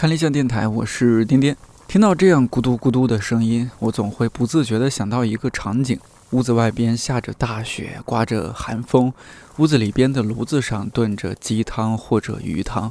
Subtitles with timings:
[0.00, 1.54] 看理想电台，我是颠颠。
[1.86, 9.12] 听到这样咕嘟咕嘟的声音，我总会不自觉地想到一个场景：屋子外边下着大雪，刮着寒风，
[9.58, 12.90] 屋子里边的炉子上炖着鸡汤或者鱼汤，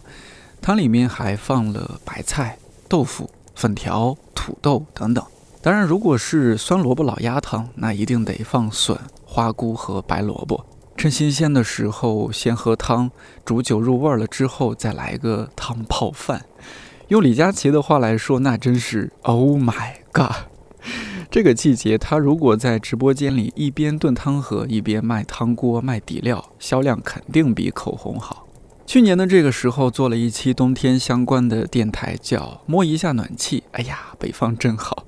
[0.61, 5.25] 汤里面还放了白菜、豆腐、粉条、土豆等等。
[5.63, 8.95] 当然，如果是酸萝卜老鸭汤，那一定得放笋、
[9.25, 10.63] 花菇和白萝卜。
[10.95, 13.09] 趁新鲜的时候先喝汤，
[13.43, 16.45] 煮酒入味了之后再来个汤泡饭。
[17.09, 20.45] 用李佳琦的话来说，那真是 Oh my God！
[21.31, 28.45] 这个季节，他如果在直播间里一边炖汤喝，一边卖汤锅、卖底料，销量肯定比口红好。
[28.85, 33.63] 去年的这个时候做了一期冬天相关的电台，叫摸一下暖气。
[33.71, 35.07] 哎呀，北方真好。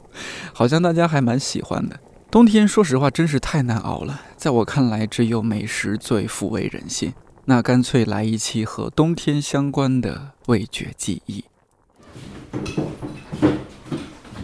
[0.54, 2.00] 好像大家还蛮喜欢的。
[2.32, 7.14] 冬天说实话真是太难熬了，在我看来只有美食最抚慰人心。
[7.46, 11.44] 那干脆来一期和冬天相关的味觉记忆。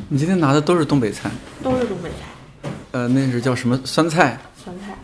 [0.09, 1.29] 你今天拿的都是东北菜，
[1.61, 2.69] 都是东北菜。
[2.91, 4.37] 呃，那是叫什么酸菜？
[4.63, 4.95] 酸菜。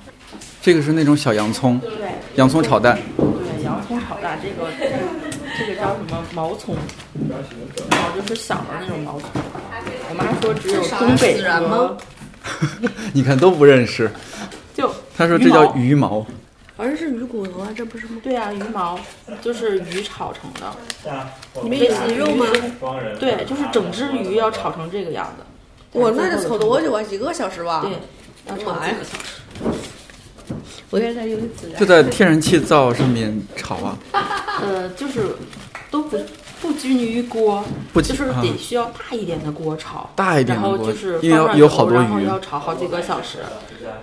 [0.62, 1.78] 这个是那种小洋葱。
[1.80, 1.92] 对。
[2.36, 2.98] 洋葱炒蛋。
[3.18, 4.72] 对，洋葱炒蛋，这个
[5.60, 6.76] 这个叫什么毛葱？
[7.92, 9.30] 然后就是小的那种毛葱。
[10.10, 11.98] 我妈说只有东北和，
[13.14, 14.10] 你看都不认识。
[14.74, 16.26] 就他说这叫鱼毛，
[16.76, 18.20] 好像是鱼骨头啊，这不是吗？
[18.24, 19.00] 对啊，鱼毛
[19.42, 20.76] 就是鱼炒成的。
[21.62, 22.46] 你们有鱼肉吗？
[23.20, 25.44] 对，就是整只鱼要炒成这个样子。
[25.92, 27.04] 我那得炒多久啊？
[27.04, 27.82] 几个小时吧？
[27.86, 27.92] 对，
[28.50, 29.80] 要炒几个小时。
[30.90, 31.80] 我现在有点自然。
[31.80, 33.98] 就在天然气灶上面炒啊？
[34.62, 35.36] 呃，就是
[35.92, 36.18] 都不。
[36.64, 37.62] 不均匀于锅，
[37.96, 43.40] 就是得需要大一点的锅炒，大一点的锅，然后就是因为有好多鱼，然后要炒好几个小时，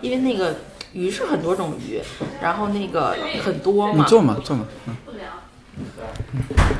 [0.03, 0.57] 因为那个
[0.93, 2.01] 鱼是很多种鱼，
[2.43, 3.99] 然后那个很多嘛。
[3.99, 4.97] 你坐嘛，坐嘛，嗯。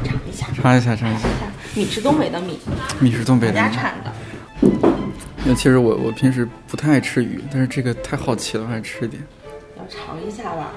[0.05, 1.29] 尝一下，尝一下，尝一下。
[1.75, 2.59] 米是东北的米，
[3.01, 4.13] 米是东北的，家产的。
[5.45, 9.23] 那其实我我平时不太爱吃鱼，但是这个太好奇了，还是吃一点。
[9.79, 10.73] 要尝一下吧。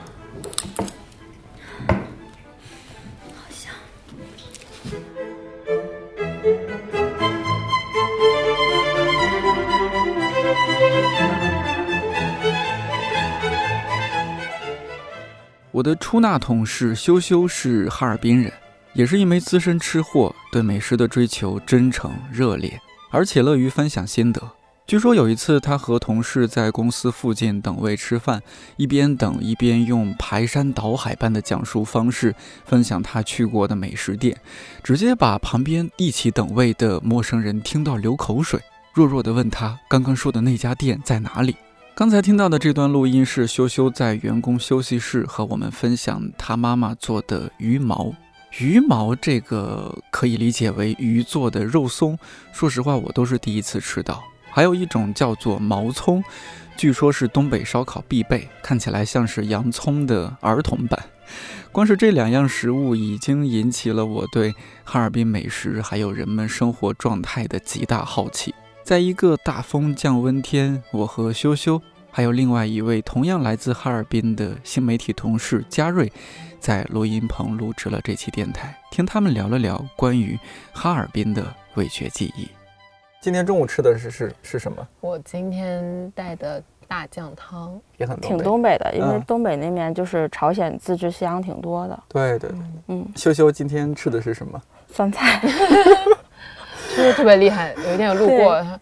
[15.73, 18.53] 我的出纳同事修修是哈尔滨人，
[18.94, 22.79] 也是一枚资深吃货，对美食的追求真诚热烈，
[23.09, 24.39] 而且乐于分享心得。
[24.85, 28.39] 据说有一次，他和同事在公司附近等位吃饭，
[28.78, 32.35] 一边等一边用排山倒海般的讲述方式
[32.66, 34.38] 分享他去过的美食店，
[34.84, 38.61] 直接把旁边一起等位的陌生人听到流口水，
[38.94, 41.55] 弱弱地问他刚刚说的那家店在哪里。
[41.95, 48.11] 刚才听到的这段录音是羞羞在员工休息室和我们分享他妈妈做的鱼毛。
[48.57, 52.17] 鱼毛这个可以理解为鱼做的肉松，
[52.51, 54.23] 说实话我都是第一次吃到。
[54.49, 56.23] 还有一种叫做毛葱，
[56.75, 60.99] 据说是东北烧烤必备，看起来像是洋葱的儿童版。
[61.71, 68.53] 光是这两样食物已经引起了我对哈尔滨美食还有人们生活状态的极大好奇。
[68.83, 76.11] 在一个大风降温天，我和修修，还有另外一位同样来自哈尔滨的新媒体同事嘉瑞，
[76.59, 80.38] 在录音棚录制了这期电台，听他们聊了聊关于
[80.73, 81.45] 哈尔滨的
[81.75, 82.49] 味觉记忆。
[83.22, 84.85] 今天中午吃的是是是什么？
[84.99, 92.03] 我今天带的大酱汤也很挺东北的，因为东北那边就是朝鲜自制香挺多的。
[92.09, 93.07] 对对对，嗯。
[93.16, 94.61] 修修今天吃的是什么？
[94.89, 95.41] 酸菜。
[96.95, 98.79] 就是特别厉害，有一天有路过，他说：“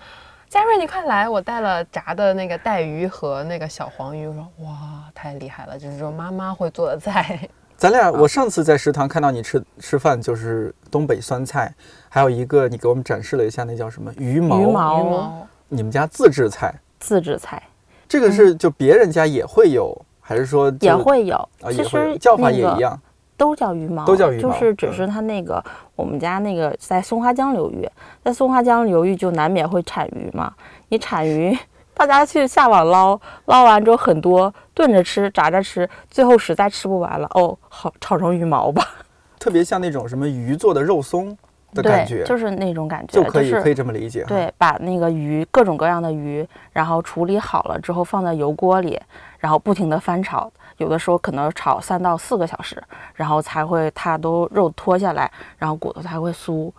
[0.50, 7.40] 佳瑞你快来，我带了炸的那个带鱼和那个小黄鱼，我说哇太厉害了，就是说妈妈会做的菜。
[7.78, 11.74] 咱俩我上次在食堂看到你吃吃饭就是东北酸菜，
[12.10, 14.60] 还有一个你给我们展示了一下那叫什么鱼毛。
[14.60, 16.74] 鱼毛，你们家自制菜。
[17.00, 17.64] 自制菜，
[18.08, 21.36] 这个是就别人家也会有还是说也会有。
[21.62, 21.72] 啊？
[21.72, 23.00] 其实叫法也一样。
[23.42, 25.64] 都叫鱼毛，都叫鱼毛，就是只是它那个
[25.96, 27.90] 我们家那个在松花江流域，
[28.24, 30.54] 在松花江流域就难免会产鱼嘛。
[30.90, 31.58] 你产鱼，
[31.96, 38.88] 大家去下网捞，捞完之后很多炖着吃、炸着吃，最后实在吃不完了，哦，好炒成鱼毛吧。
[39.40, 41.36] 特别像那种什么鱼做的肉松
[41.74, 44.24] 的感觉，就是那种感觉，就可以可以这么理解。
[44.28, 49.02] 对，把那个鱼各种各样的鱼，然后处理好了之后放在油锅里，
[49.40, 50.52] 然后不停的翻炒。
[50.82, 52.84] 有的时候可能炒三到四个小时，
[53.14, 56.72] 然后才会它都肉脱下来，然后骨头才会酥，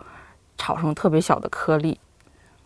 [0.57, 1.97] 炒成特别小的颗粒。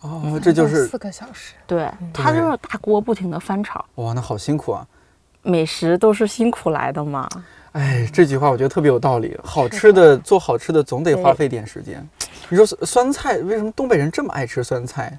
[0.02, 1.54] 哦，这就是四个小时。
[1.66, 3.86] 对，它就是大锅不停的翻炒。
[3.96, 4.86] 哇，那好辛苦啊！
[5.44, 7.30] 美食都是辛苦来的嘛。
[7.74, 9.38] 哎，这句话我觉得特别有道理。
[9.44, 12.08] 好吃的做好吃的总得花费点时间。
[12.50, 15.18] 你说酸酸菜为什么东北人这么爱吃酸菜？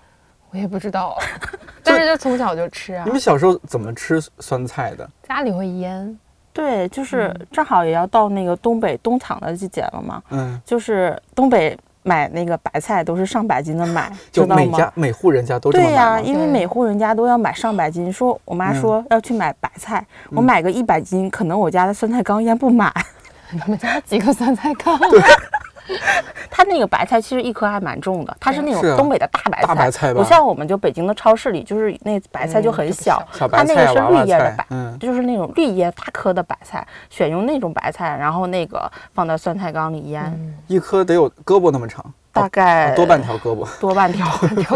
[0.51, 1.17] 我也不知道，
[1.85, 3.11] 但是就从小就吃啊你。
[3.11, 5.09] 们小时候怎么吃酸菜的？
[5.29, 6.19] 家里会腌，
[6.53, 14.79] 对，就是嗯正好也要到那个东北冬藏的季节了嘛，嗯，就是东北买那个白菜都是上百斤的买，就每知道吗？
[14.79, 16.19] 家每户人家都这么对呀？
[16.21, 18.11] 因为每户人家都要买上百斤。
[18.13, 22.93] 说我妈嗯说要去买白菜，我嗯买个一百斤，可能我家的酸菜缸腌不满。
[23.51, 24.99] 你们家几个酸菜缸？
[26.51, 43.67] 它那个白菜其实一颗还蛮重的，它是那种东北的大白菜，大白菜吧不像我们就北京的超市里，就是那白菜就很嗯小，小白菜啊、它那个是绿叶的白，，嗯，就是那种绿叶大颗的白菜，选用那种白菜，然后那个放到酸菜缸里腌，嗯，一颗得有胳膊那么长，大概啊多半条胳膊。
[43.81, 44.27] 多半条，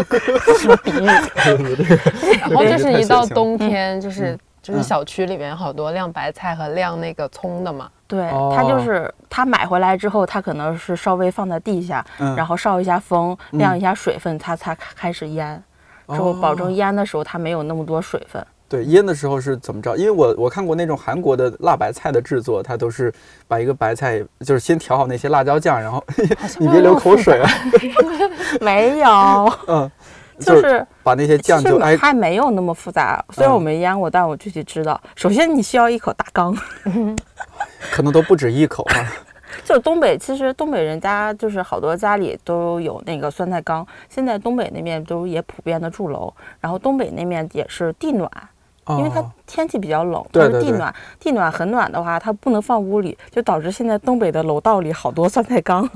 [0.59, 1.05] 什么比喻？
[2.39, 7.89] 然后就是一到冬天，就是就是嗯小区里面好多晾白菜和晾那个葱的嘛。
[8.13, 15.61] 对，哦它就是它买回来之后，它可能是稍微放在地下，嗯，然后烧一下风，嗯晾一下水分，它才开始腌。
[16.09, 18.45] 之后保证腌的时候它没有那么多水分。
[18.69, 19.95] 对腌的时候是怎么着？
[19.97, 23.11] 因为我我看过那种韩国的辣白菜的制作，它都是
[23.47, 26.03] 把一个白菜就是先调好那些辣椒酱，然后
[26.59, 27.49] 你别流口水啊，
[28.61, 29.09] 没有，
[29.67, 29.91] 嗯，
[30.39, 33.23] 就是把那些酱就哎还没有那么复杂。
[33.31, 34.99] 虽然嗯我没腌过，但我具体知道。
[35.15, 36.55] 首先你需要一口大缸，
[37.91, 38.95] 可能都不止一口啊。
[39.63, 43.85] 就东北，其实东北人家就是好多家里都有那个酸菜缸。
[44.09, 48.29] 现在东北那面都也普遍的住楼，然后东北那面也是地暖，
[48.89, 50.95] 因为它哦天气比较冷，它对对对是地暖。
[51.19, 55.87] 地暖很暖的话，它不能放屋里，就导致现在东北的楼道里好多酸菜缸。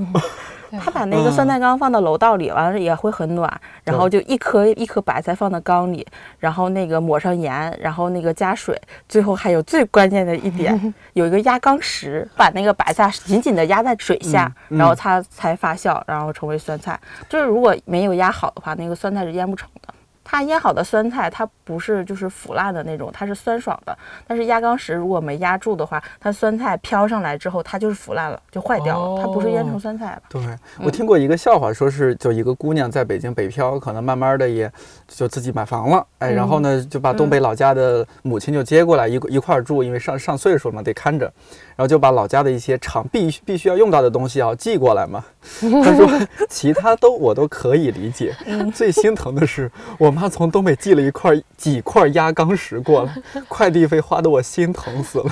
[0.69, 3.49] 对他把那个酸菜缸放到楼道里，完了也会很暖，
[3.85, 6.05] 然后就一颗一颗白菜放到缸里，
[6.39, 16.99] 然后那个抹上盐，然后那个加水，最后还有最关键的一点， 有一个压缸石，把那个白菜紧紧的压在水下，嗯嗯然后它才发酵，然后成为酸菜。
[17.29, 19.93] 就是如果没有压好的话，那个酸菜是腌不成的。
[20.29, 23.97] 它腌好的酸菜，它不是就是腐烂的那种，它是酸爽的。
[24.27, 29.21] 但是压缸石如果没压住的话，它酸菜飘上来之后，它就是腐烂了，就坏掉了。
[29.21, 30.21] 它不是腌成酸菜了。
[30.27, 30.43] 对，
[30.83, 34.69] 我听过一个笑话，说是就一个姑娘在北京北漂，可能慢慢的也
[35.07, 41.31] 就自己买房了，哎，然后呢就把东北老家的母亲就接过来一一块儿住，因为上上岁数嘛，得看着，
[41.77, 45.23] 然后就把老家的一些常必须必须要用到的东西要寄过来嘛。
[45.83, 46.09] 他说
[46.49, 48.35] 其他都我都可以理解，
[48.73, 53.15] 最心疼的是我妈从东北寄了一块几块压钢石过来，
[53.47, 55.31] 快递费花的我心疼死了。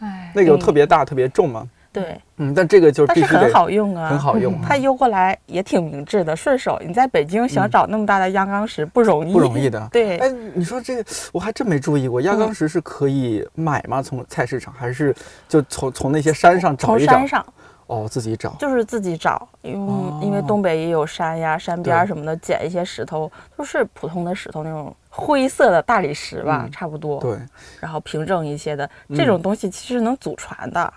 [0.00, 6.80] 哎，那个特别大，特别重嘛，对，嗯，但这个就是但是很必须得好用啊，很好用它邮过来也挺明智的，顺手。
[6.84, 9.86] 你在北京想找那么大的压缸石不容易，不容易的。
[9.92, 14.00] 对，哎，你说这个我还真没注意过，压缸石是可以买吗？
[14.00, 15.14] 从菜市场还是
[15.46, 17.28] 就从从那些山上找一找从山？
[17.28, 17.46] 上
[17.88, 18.56] 哦，自己找。
[18.58, 27.20] 就是自己找，因为、因为哦东北也有山呀、山边儿什么的，捡一些石头，都是普通的石头那种灰色的大理石吧，嗯差不多。
[27.20, 27.36] 对，
[27.80, 30.90] 然后平整一些的嗯这种东西其实能祖传的。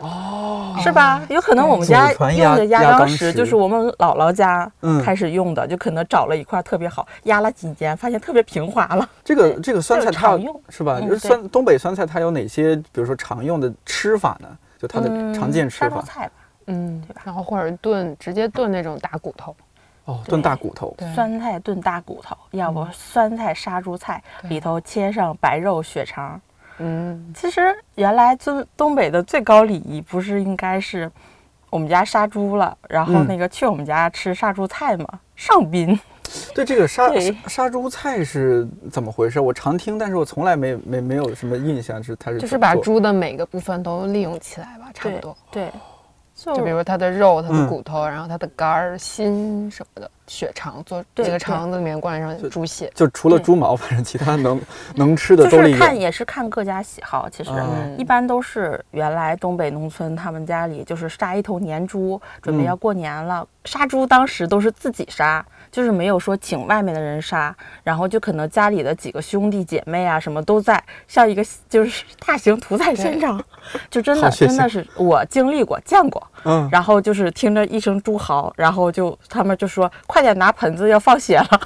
[0.00, 1.20] 哦，是吧？
[1.28, 9.08] 有可能我们家用的压缸石石就是我们姥姥家嗯开始用的，就可能找了一块特别好，压了几年，发现特别平滑了。
[9.22, 10.98] 这个这个酸菜它常用是吧？
[11.00, 14.48] 嗯就是酸东北酸菜它有哪些，比如说常用的吃法呢？
[14.78, 16.00] 就它的嗯常见吃法。
[16.00, 16.32] 菜吧，
[16.66, 19.54] 嗯，然后或者炖，直接炖那种大骨头，
[20.06, 20.96] 哦，炖大骨头。
[21.14, 26.40] 酸菜炖大骨头，要不酸菜杀猪菜，里头切上白肉血肠。
[26.82, 31.10] 嗯，其实原来就东北的最高礼仪不是应该是
[31.68, 35.06] 我们家杀猪了，然后嗯那个去我们家吃杀猪菜吗？
[35.36, 35.98] 上宾。
[36.54, 39.40] 对这个杀对杀杀猪菜是怎么回事？
[39.40, 45.36] 我常听，但是我从来没没没有什么印象是它是就是把猪的每个部分都利用起来吧，差不多。
[45.50, 45.72] 对，
[46.34, 52.88] 就就比如它的肉、它嗯的骨头，然后它的肝儿、心什么的，血肠做对对那个肠子里面灌上猪血。
[52.94, 54.60] 就除了猪毛，反正其他能
[54.94, 55.76] 能吃的就是。
[55.76, 57.50] 看也是看各家喜好，其实。
[57.50, 63.44] 嗯一般都是原来东北农村，他们家里就是杀一头年猪，准备嗯要过年了。
[63.64, 73.42] 杀猪当时都是自己杀，就是没有说请外面的人杀，然后就可能家里的几个兄弟姐妹啊什么都在，像一个 就是大型屠宰现场，
[73.90, 76.26] 就真的真的是我经历过见过。
[76.44, 81.60] 嗯，然后就是听着一声猪嚎，然后就他们就说快点拿盆子要放血了，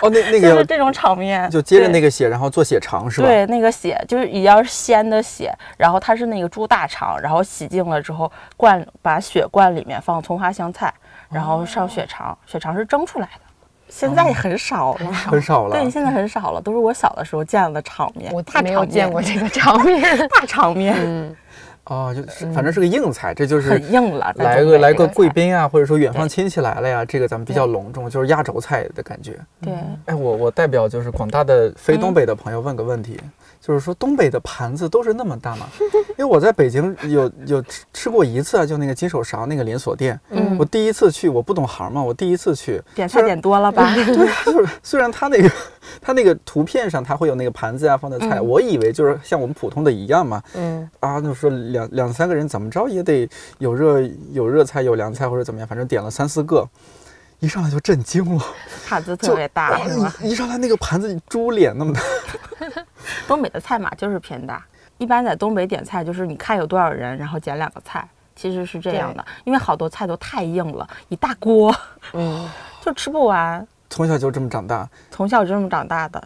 [0.00, 3.26] 哦，那那个 就是这种场面，就接着那个血，然后做血肠是吧？
[3.26, 10.92] 对，那个血就是也要鲜的血，然后它是那个猪大肠，然后洗净了之后灌把血灌里面放葱花香菜，
[11.28, 13.40] 然后上血肠，血肠是蒸出来的。
[13.88, 15.76] 现在也很少了， 很少了。
[15.76, 18.32] 对，现在很少了，都是我小的时候见的场面。
[18.32, 20.16] 我大没有见过这个场面。
[20.30, 20.94] 大场面。
[20.96, 21.36] 嗯，
[21.84, 24.32] 哦，就是反正是个硬菜，这就是很硬了。
[24.36, 29.38] 来个来个贵宾啊，或者说远方亲戚来了呀，这个咱们比较隆重，就是压轴菜的感觉。
[29.60, 29.74] 对，
[30.06, 33.18] 哎，我我代表就是广大的非嗯东北的朋友问个问题，
[33.60, 35.66] 就是说东北的盘子都是那么大吗？
[36.16, 40.56] 因为我在北京有有吃吃过一次啊，就那个金手勺那个连锁店，嗯。
[40.58, 43.92] 我第一次去，我不懂行嘛，我第一次去，点菜点多了吧？
[43.94, 45.50] 对，就是虽然它那个
[46.00, 48.46] 它那个图片上它会有那个盘子啊放的菜，嗯。
[48.46, 54.00] 我以为就是像我们普通的一样嘛，嗯，啊，就说两两三个人怎么着也得有热
[54.32, 56.66] 有热菜有凉菜或者怎么样，反正点了三四个，
[57.40, 58.44] 一上来就震惊了，
[58.86, 60.14] 盘子特别大，哇是吧？
[60.22, 62.00] 一一上来那个盘子猪脸那么大，
[63.26, 64.64] 东北的菜码就是偏大，
[64.98, 68.06] 一般在东北点菜就是你看有多少人，然后点两个菜，
[68.36, 71.74] 其实是这样的，因为好多菜都太硬了，一大锅，
[72.12, 72.48] 嗯，
[72.84, 73.66] 就吃不完。
[73.88, 74.88] 从小就这么长大。
[75.10, 76.22] 从小就这么长大的，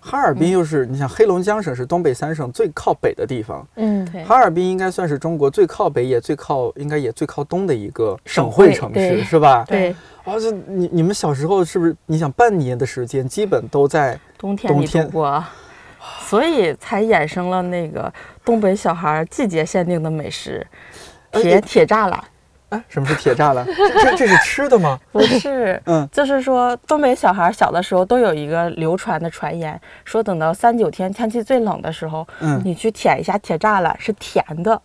[0.00, 9.64] 哈尔滨又是，你想黑龙江省是东北三省最靠北的地方，嗯，对哈尔滨应该算是中国最靠北也最靠应该也最靠东的一个省省会会城市，是吧？
[9.68, 9.90] 对，
[10.24, 11.94] 啊，这你你们小时候是不是？
[12.06, 15.44] 你想半年的时间基本都在冬天里冬天度过，
[16.26, 18.12] 所以才衍生了那个
[18.44, 20.66] 东北小孩季节限定的美食，
[21.30, 22.24] 铁哎铁栅栏。
[22.72, 23.66] 哎，什么是铁栅栏？
[23.66, 24.98] 这这这是吃的吗？
[25.12, 34.80] 不是，嗯就是说东北小孩小的时候都有一个流传的传言，说等到三九天天气最冷的时候，嗯你去舔一下铁栅栏是甜的，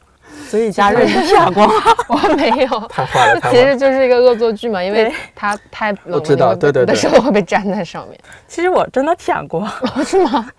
[0.49, 1.73] 所以佳瑞你舔过吗？
[2.09, 2.67] 我没有。
[2.89, 3.61] 太坏了，太其。
[3.61, 9.65] 实就是一个恶作剧嘛，因为对它太冷了，我知道对对对的时候会被粘在上面，其实我真的舔过，
[10.05, 10.49] 是吗？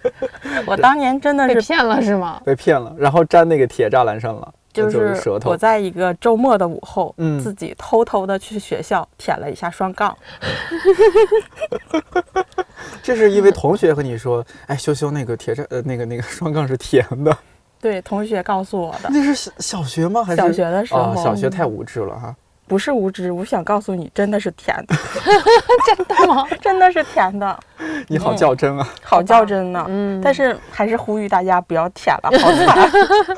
[0.64, 2.40] 我当年真的是被骗了是吗？
[2.44, 5.56] 被骗了，然后粘那个铁栅栏上了，那就就是我。
[5.56, 10.16] 在一个周末的午后，嗯自己偷偷的去学校舔了一下双杠
[13.02, 17.36] 这是因为同学和你说，哎，羞羞那个铁栅呃那个那个双杠是甜的，
[17.80, 20.22] 对，同学告诉我的，那是小小学吗？
[20.24, 21.16] 还是小学的时候啊？
[21.16, 22.34] 小学太无知了哈。
[22.66, 24.94] 不是无知，我想告诉你，真的是甜的，
[25.84, 26.46] 真的吗？
[26.62, 27.58] 真的是甜的，
[28.06, 28.88] 你好较真啊！
[29.02, 29.84] 好较真呢。
[29.88, 33.36] 嗯，但是还是呼吁大家不要舔了，好惨。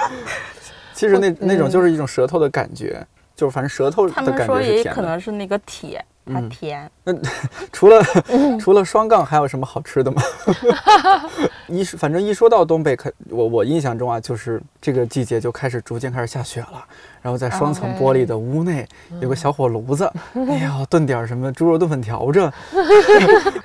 [1.02, 3.04] 其实那那种就是一种舌头的感觉，
[3.34, 4.94] 就是反正舌头他的感觉是甜的。
[4.94, 6.48] 可能是那个铁，它嗯
[7.02, 7.12] 那。
[7.72, 8.00] 除了
[8.60, 10.22] 除了双杠，还有什么好吃的吗？
[11.66, 16.84] 一说反正一说到东北，可我我印象中啊，就是这个季节就开始逐渐开始下雪了，
[17.20, 18.86] 然后在双层玻璃的屋内
[19.20, 22.52] 有个小火炉子，哎呀，炖点什么猪肉炖粉条子，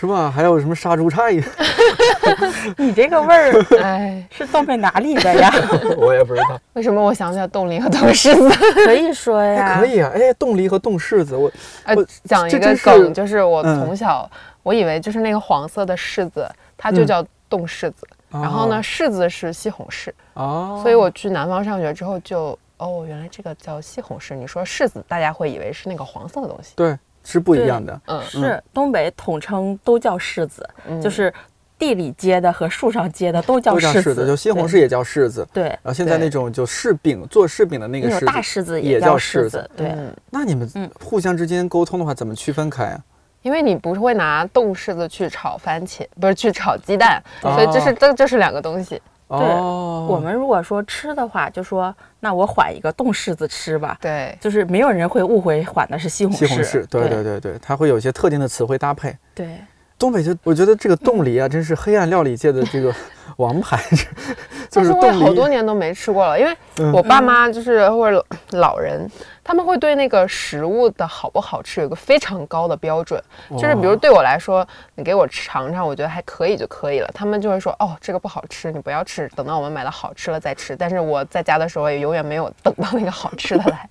[0.00, 0.30] 是吧？
[0.34, 1.32] 还有什么杀猪菜，
[2.78, 3.52] 你这个味儿
[3.82, 5.52] 哎，是东北哪里的呀？
[5.98, 6.58] 我也不知道。
[6.72, 8.48] 为什么我想起来冻梨和冻柿子？
[8.86, 9.84] 可以说呀，可。
[9.84, 11.50] 以啊，哎，冻梨和冻柿子，我
[11.84, 14.28] 呃我，讲一个梗，就是我嗯从小
[14.62, 22.58] 我以为就是那个黄色的柿子，它就嗯叫冻柿子，然后呢，柿子是西红柿，哦，所以我去南方上学之后就。
[22.78, 24.34] 哦，原来这个叫西红柿。
[24.34, 26.72] 你说柿子，大家会以为是那个黄色的东西。
[26.74, 28.00] 对是不一样的。
[28.06, 31.32] 嗯，是东北统称都叫柿子，嗯就是
[31.78, 35.46] 地里结的和树上结的都叫柿子，都叫柿子，就西红柿也叫柿子。
[35.52, 35.64] 对。
[35.64, 43.00] 然后现在那种就柿饼做柿饼的那个柿子大，柿子也叫叫柿子，对，嗯那你们嗯互相之间沟通的话，怎么区分开啊？
[43.42, 49.00] 因为你不是会拿冻柿子去炒番茄，不是去炒鸡蛋，哦所以这是这这是两个东西。
[49.30, 56.38] 哦，我们如果说吃的话，就说那我缓一个冻柿子吃吧，对，就是没有人会误会缓的是西红柿。
[56.38, 59.16] 西红柿，对对对对，它会有一些特定的词汇搭配。
[59.34, 59.56] 对
[60.00, 62.90] 东北就我觉得这个冻梨啊，真是黑暗料理界的这个
[63.36, 63.78] 王牌，
[64.70, 65.18] 就但是我冻梨。
[65.18, 69.06] 也好多年都没吃过了，因为嗯我爸妈就是或者老人，
[69.44, 73.22] 他们会对那个食物的好不好吃有一个非常高的标准。
[73.50, 77.10] 就是比如对我来说，你给我尝尝，我觉得还可以就可以了。
[77.12, 80.74] 他们就会说，哦，这个不好吃，你不要吃，等到我们买了好吃了再吃。
[80.74, 83.86] 但是我在家的时候也永远没有等到那个好吃的来。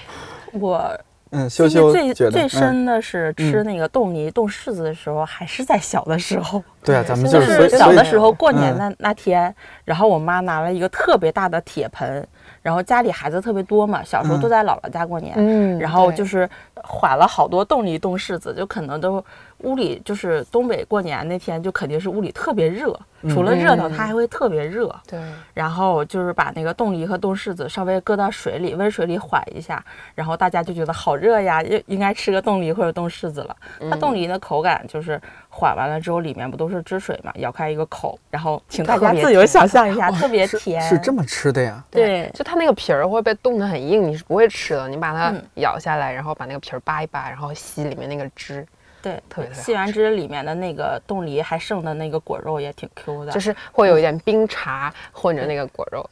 [0.58, 0.98] 我
[1.30, 6.62] 嗯，羞记忆羞觉得最最嗯深的是吃嗯那个冻梨、冻柿子的时候，还是在小的时候。
[6.82, 12.26] 对啊，咱们就就是小的时候过年嗯那那天，然后我妈拿了一个特别大的铁盆，
[12.62, 16.48] 然后家里孩子特别多嘛，小时候嗯都在姥姥家过年，嗯然后就是
[16.82, 19.22] 缓了好多冻梨、冻柿子，就可能都
[19.62, 22.98] 屋里就是东北过年那天就肯定是屋里特别热，
[23.28, 24.94] 除了热闹，嗯它还会特别热。
[25.06, 25.20] 对，
[25.54, 33.56] 然后就是把那个冻梨和冻柿子稍微搁到水里，温水里缓一下，然后大家就觉得好热呀，应应该吃个冻梨或者冻柿子了。
[33.90, 40.80] 它冻梨的口感就是缓完了之后，里面不都是汁水嘛，咬开一个口，然后请大家自由想象一下， 特别甜。
[40.82, 41.84] 是这么吃的呀？
[41.90, 44.88] 对就它那个皮儿会被冻得很硬，你是不会吃的。
[44.88, 48.66] 你把它嗯咬下来，然后把那个皮儿扒一扒，然后吸里面那个汁，
[49.02, 56.08] 对，特别特别好吸完汁里面的那个冻梨还剩的那个果肉也挺 Q 的，就是会有一点冰茶混着那个果肉。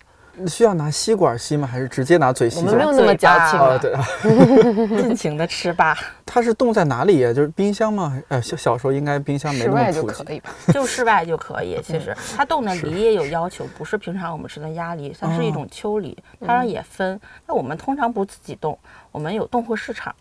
[0.47, 1.67] 需要拿吸管吸吗？
[1.67, 2.59] 还是直接拿嘴吸？
[2.61, 4.05] 我们没有那么矫情啊，对啊，
[5.03, 7.33] 尽情的吃吧， 它是冻在哪里呀？
[7.33, 8.17] 就是冰箱吗？
[8.29, 10.51] 呃，小小时候应该冰箱没那么室外就普及可以吧？
[10.73, 11.81] 就室外就可以。
[11.83, 16.17] 其实它冻的梨也有要求，不是平常我们吃的鸭梨，它是一种秋梨，
[16.47, 17.21] 当然也分。
[17.45, 18.79] 那我们通常不自己冻，
[19.11, 20.15] 我们有冻货市场。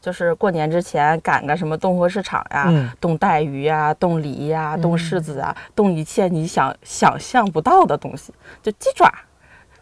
[0.00, 2.90] 就是过年之前赶个什么冻货市场呀，嗯。
[3.00, 9.12] 冻带鱼呀、冻梨呀、冻柿子啊，冻一切你想想象不到的东西，就鸡爪，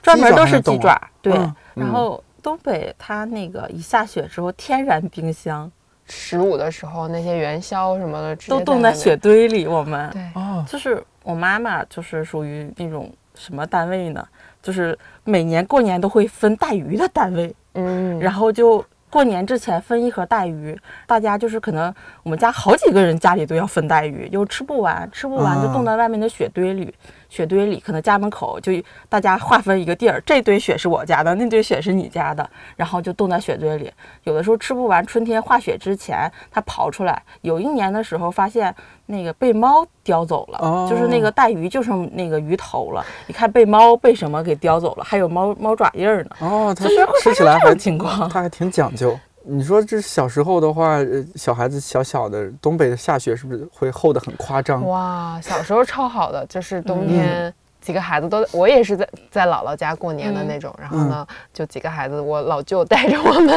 [0.03, 1.01] 专门都是鸡爪。
[1.21, 1.55] 对，嗯。
[1.75, 5.71] 然后东北它那个一下雪之后，天然冰箱
[6.07, 10.11] 十五的时候那些元宵什么的都冻在雪堆里，我们。
[10.11, 14.27] 对，哦，就是我妈妈就是属于那种什么单位呢？
[14.63, 21.95] 就是每年过年都会分带鱼的单位，嗯，然后就过年之前分一盒带鱼，大家就是可能
[22.25, 26.93] 我们家好几个人家里都要分带鱼，又吃不完，吃不完就啊冻在外面的雪堆里。
[27.35, 28.71] 雪堆里可能家门口就
[29.09, 33.91] 大家划分一个地儿，这堆雪是我家的，那堆雪是你家的，然后就冻在雪堆里。
[34.23, 37.21] 有的时候吃不完，春天化雪之前它刨出来。
[37.41, 38.73] 有一年的时候发现
[39.07, 43.05] 那个被猫叼走了，哦就是那个带鱼就剩那个鱼头了。
[43.27, 46.31] 你看被猫被什么给叼走了，还有猫猫爪印儿呢。
[46.39, 49.19] 哦，它就是会吃起来还这种情况它还挺讲究。
[49.47, 54.87] 你说这小时候的话，呃小孩子小小的，东北的下雪是不是会厚的很夸张？
[54.89, 63.55] 哇，小时候超好的，就是嗯冬天几个孩子都，我也是在在姥姥家过年的嗯那种，然后呢，就几个孩子，我老舅带着我们，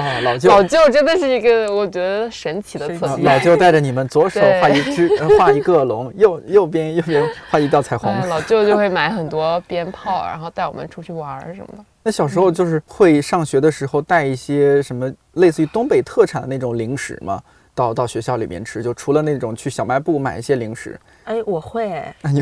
[0.00, 3.30] 啊，老舅 老舅真的是一个我觉得神奇的神奇存在。
[3.30, 8.10] 啊老舅带着你们左手画一只，呃画一个龙，右右边右边画一道彩虹。
[8.10, 11.84] 哎，老舅就会买很多鞭炮，然后带我们出去玩儿什么的。
[12.06, 17.42] 那小时候就是会上学的时候带一些什么类似于东北特产的那种零食吗？
[17.74, 22.40] 到到学校里面吃，就除了那种去小卖部买一些零食，哎，我会哎，那你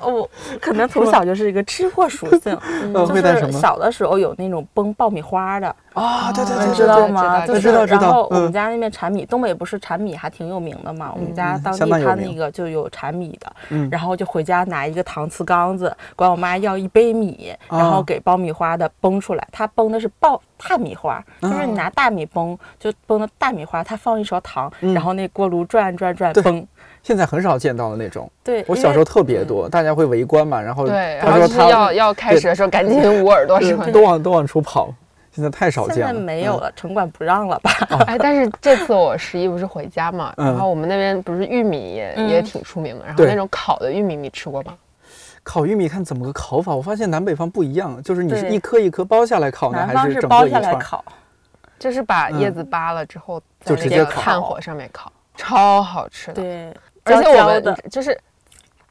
[0.00, 6.32] 哦我可能从小就是一个吃货属性， 嗯就是小的时候有那种崩爆米花的，啊？
[6.32, 7.22] 对对哦对，你对对知道吗？
[7.22, 11.12] 知道就是知道知道然后我嗯们家那边产米，东北不是产米还挺有名的嘛？
[11.14, 19.48] 我们家嗯当地他那个就有产米的，嗯然后就回家拿一个搪瓷缸子，管我妈要一杯米，然后啊给爆米花的崩出来。
[19.50, 26.66] 它崩的是爆大米花，就是你拿大米崩，就崩的大米花，它放一勺糖，嗯然后那锅炉转转转崩。
[27.02, 28.28] 现在很少见到的那种。
[28.42, 33.92] 对，我小时候特别多，大家会围观嘛，然后对，他然后就是说他要要开始的时候，赶紧捂耳朵什么的。
[33.92, 34.92] 都往都往出跑，
[35.36, 36.18] 现在太少现在见了。
[36.18, 37.70] 嗯没有了，城管不让了吧？
[38.08, 44.74] 哎，但是这次我十一不是回家嘛，嗯然后我们那边不是玉米也、嗯也挺出名的，然后那种烤的玉米你吃过吗？
[45.42, 46.74] 烤玉米看怎么个烤法？
[46.74, 50.62] 我发现南北方不一样，就是你是一颗一颗剥下来烤呢，还是整是剥下个一串？
[50.62, 51.04] 来烤，
[51.78, 56.42] 就是把嗯叶子扒了之后，在那就直接炭火上面烤，超好吃的。
[56.42, 58.18] 对，而且我们就是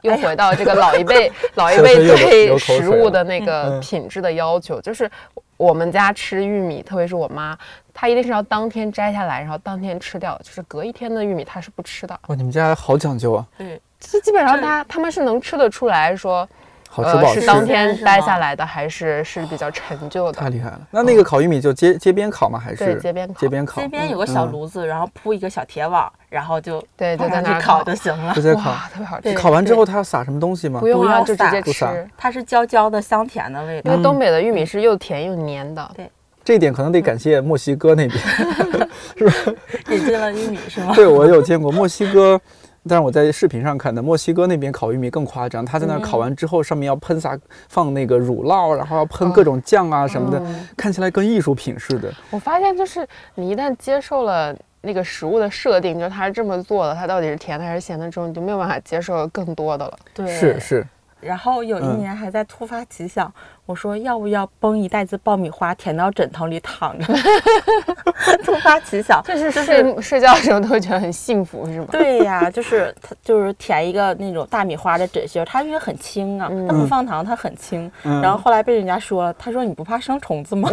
[0.01, 5.09] 又回到这个老一辈 老一辈对食物的那个嗯品质的要求，就是
[5.57, 7.57] 我们家吃玉米，特别是我妈，
[7.93, 12.19] 她一定是要当天摘下来，然后当天吃掉，就是隔一天的玉米她是不吃的。
[12.27, 16.47] 哇，你们家好讲究啊，对，这基本上她他他们是能吃得出来说，
[16.95, 17.39] 好吃不好吃？
[17.39, 20.39] 呃是当天摘下来的，还是是比较陈旧的？
[20.39, 20.79] 太厉害了。
[20.91, 22.57] 那那个烤玉米就街街边烤吗？
[22.57, 23.81] 还是对街边烤街边烤？
[23.81, 28.41] 街边有个小嗯炉子，然后铺一个小铁网，然后就对，就放在那儿烤就行了直。
[28.41, 28.69] 接烤。
[28.71, 29.33] 哇，特别好吃。
[29.33, 30.87] 烤完之后，它要撒什么东西吗不？
[30.87, 31.85] 用啊，就直接吃。
[32.17, 33.91] 它是焦焦的、香甜的味道。
[33.91, 36.09] 因为东北的玉米是又甜又黏的，对
[36.45, 38.17] 这一点可能得感谢墨西哥那边。
[39.17, 39.33] 是吧
[39.89, 40.93] 引进了玉米是吗？
[40.95, 42.39] 对，我有见过墨西哥，
[42.87, 52.13] 但是我在视频上看的，墨西哥那边烤玉米更夸张，他在那儿烤完之后，上面要喷洒放那个乳酪，然后要喷各种酱啊什么的，嗯看起来跟艺术品似的。
[52.29, 59.97] 我发现就是你一旦接受了那个食物的设定，就是它是这么做的，它到底是甜的还是咸的之后，你就没有办法接受更多的了。
[60.13, 60.59] 对，是。
[60.59, 60.87] 是，
[61.25, 63.31] 然后有一嗯年还在突发奇想，
[63.65, 67.13] 我说要不要崩一袋子爆米花填到枕头里躺着？
[68.45, 71.87] 突发奇想，就是睡睡觉的时候都会觉得很幸福，是吗？
[71.91, 77.91] 对呀，就是它就是填一个那种大米花的枕芯儿，它因为很轻啊，它不放糖它很轻。
[78.03, 80.69] 嗯然后后来被人家说，他说你不怕生虫子吗？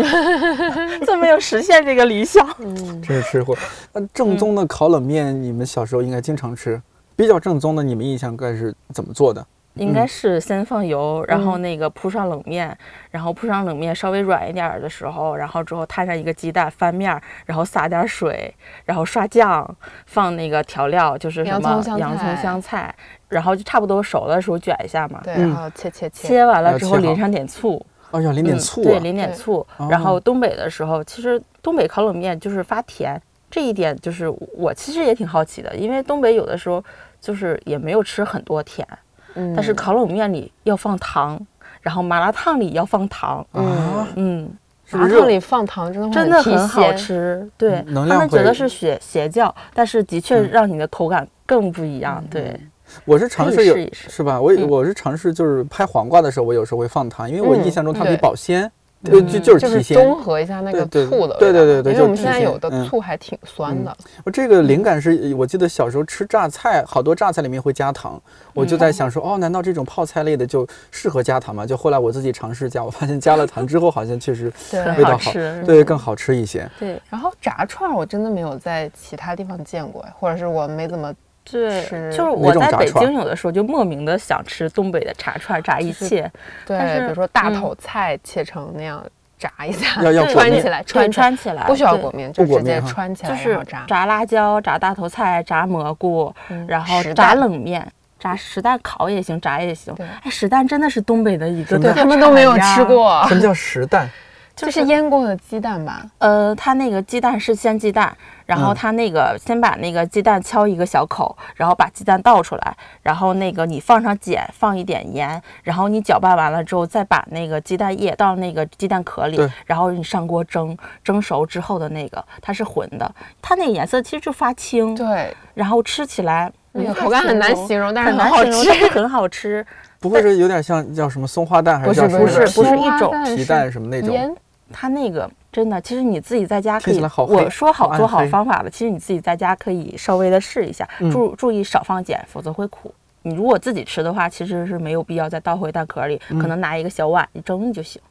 [1.06, 2.46] 就没有实现这个理想。
[2.58, 3.54] 嗯，真是吃货。
[3.92, 6.80] 那正宗的烤冷面，你们小时候应该经常吃。
[7.14, 9.46] 比较正宗的，你们印象该是怎么做的？
[9.74, 12.76] 应该是先放油，然后那个铺上冷面，
[13.10, 18.54] 然后铺上冷面稍微软一点儿的时候，然后之后摊上一个鸡蛋，翻面儿，然后撒点儿水，
[18.84, 22.94] 然后刷酱，放那个调料，就是什洋么葱洋葱香菜，
[23.28, 25.22] 然后就差不多熟的时候卷一下嘛。
[25.24, 28.98] 然后切切切，切完了之后淋上点醋，哦，要淋点嗯醋啊对，！
[29.00, 29.66] 淋点醋。
[29.78, 33.18] 哦然后东北的时候，其实东北烤冷面就是发甜，
[33.50, 36.84] 这一点就是我其实也挺好奇的，因为东北有的时候
[37.20, 38.86] 就是也没有吃很多甜，
[39.34, 41.40] 嗯但是烤冷面里要放糖，
[41.80, 44.50] 然后麻辣烫里要放糖，嗯，嗯，
[44.90, 46.92] 麻辣烫里放糖真的会真的很好。
[46.92, 47.48] 吃。
[47.56, 52.22] 对他们觉得是邪邪教，但是的确嗯让你的口感更不一样。
[52.30, 52.58] 对，
[53.04, 54.40] 我是尝试是吧？
[54.40, 58.70] 我嗯我是尝试就是拍黄瓜的时候，我有时候会放糖，因为我嗯印象中它可以保鲜，
[59.04, 59.96] 呃就就是就是提鲜。
[59.96, 68.20] 中和一下那个对对醋的对对对对因为我们现在有的嗯醋还挺酸的，我这个灵感是我记得小时候吃榨菜，好多榨菜里面会加糖，
[68.54, 71.66] 我就在想说，哦，难道这种泡菜类的就适合加糖吗？
[71.66, 74.52] 就后来我自己尝试加，我发现加了糖之后，好像确实
[74.96, 75.32] 味道好。
[75.66, 76.68] 对更好吃一些。
[76.78, 81.12] 对然后炸串儿我真的没有在其他地方见过，或者是我没怎么
[81.50, 86.30] 对，就是我在北京有的时候就莫名的想吃东北的炸串、炸一切，
[86.66, 89.04] 但对，是比如说大嗯头菜切成那样
[89.38, 93.84] 炸一下，要 要裹面穿起来，对穿起来穿起来不需要裹面，就直接穿起来就是然后炸。
[93.88, 97.86] 炸辣椒、炸大头菜、炸蘑菇，嗯然后炸冷面。
[98.20, 99.92] 炸实蛋烤也行，炸也行。
[100.22, 102.84] 哎，实蛋真的是东北的一个什么特他们都没有吃。
[102.84, 104.08] 过，什么叫实蛋？
[104.54, 106.02] 就是腌过的鸡蛋吧？
[106.18, 108.14] 呃，它那个鸡蛋是鲜鸡蛋，
[108.46, 128.88] 然后嗯它那个先把那个鸡蛋敲一个小口，然后把鸡蛋倒出来，然后那个你放上碱，放一点盐，然后你搅拌完了之后，再把那个鸡蛋液倒那个鸡蛋壳里，然后你上锅蒸，蒸熟之后的那个它是混的，它那个颜色其实就发青，对，然后吃起来那个口感很难形容，但是很好吃。
[128.88, 129.66] 很好吃。
[130.02, 134.36] 不会是有点像叫什么松花蛋，还是叫什么不是不是一种皮蛋什么那种？
[134.72, 142.92] 它那个真的，其实你自己在家可以我说好做好方法了，其实你自己在家可以稍微的试一下，嗯注注意少放碱，否则会苦。
[143.22, 148.02] 你如果自己吃的话，其实是没有必要再倒回蛋壳里，嗯可能拿一个小碗一蒸就行。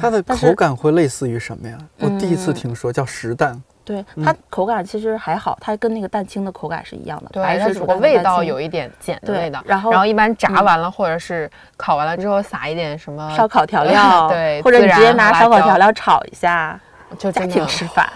[0.00, 1.78] 它的口感会类似于什么呀？
[2.00, 3.62] 我第一次嗯听说叫实蛋。
[3.86, 9.62] 对嗯它口感其实还好，它跟那个蛋清的口感是一样的，对，白它只不水煮蛋和过味道有一点碱的味道。
[9.64, 16.78] 然后然后一般炸嗯完了或者是烤完了之后撒一点什么烧烤调料， 对或者你直接拿烧烤调料炒一下，
[17.10, 18.10] 家就真的庭吃饭，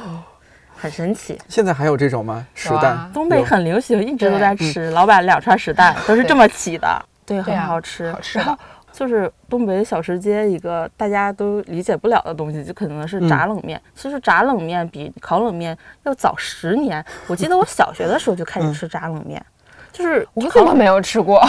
[0.77, 1.39] 很神奇。
[1.49, 2.45] 现在还有这种吗？
[2.55, 3.11] 实蛋啊？
[3.15, 4.91] 东北很流行，一直都在吃。
[4.91, 8.13] 老板两串实蛋都是这么起的，对，很对啊好吃。
[8.13, 8.57] 好吃然后
[9.01, 13.81] 就是东北小吃街一个大家都理解不了的东西，就可能是炸冷面。
[13.95, 17.03] 其实炸冷面比烤冷面要早十年。
[17.27, 19.43] 我记得我小学的时候就开始吃炸冷面，
[19.91, 21.43] 就是我烤怎么没有吃过？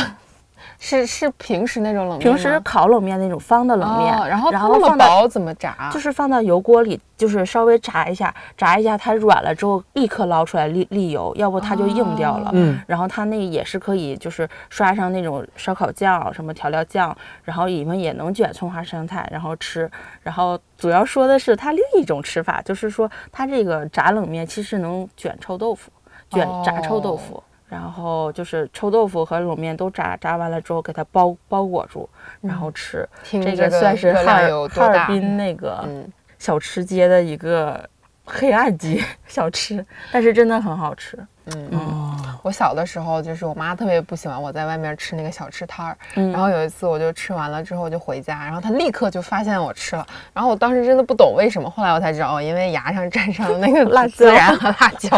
[0.84, 5.92] 是是平时那种冷面平时烤冷面那种方的冷面，哦然后然它那么后放到薄怎么炸？
[5.94, 12.48] 就是放到油锅里，就是稍微炸一下，炸一下它软了之后立刻捞出来沥沥油，要不它就硬掉了。
[12.48, 19.90] 哦嗯，然后它那个也是可以，就是刷上那种烧烤酱、什么调料酱，然后里面也能卷葱花生菜，然后吃。
[20.24, 25.92] 然后主要说的是它另一种吃法，就是说它这个炸冷面其实能卷臭豆腐，
[26.32, 27.42] 卷炸臭豆腐。
[27.72, 32.10] 然后就是臭豆腐和卤面都炸，炸完了之后给它包包裹住，
[32.42, 33.08] 然后吃。
[33.24, 34.68] 这个算是热哈？
[34.68, 37.90] 哈尔滨那个嗯，小吃街的一个
[38.26, 41.18] 黑暗级 小吃，但是真的很好吃。
[41.46, 55.18] 嗯，嗯，我小的时候就是我妈特别不喜欢我在外面吃那个小吃摊儿，嗯然后有一次我就吃完了之后就回家，然后她立刻就发现我吃了，然后我当时真的不懂为什么，后来我才知道哦，因为牙上沾上了那个孜然和辣椒。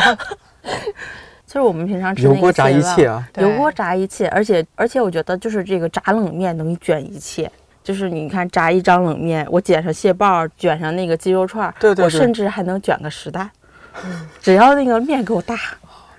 [1.53, 3.29] 就是我们平常吃那个油锅炸一切啊！
[3.37, 7.47] 油锅炸一切，而且而且我觉得就是这个炸冷面能卷一切。
[7.83, 13.47] 就是你看炸一张冷面，我卷上蟹棒，卷上那个鸡肉串儿，对对对我甚至还能卷个十袋，
[14.41, 15.55] 只要那个面够大。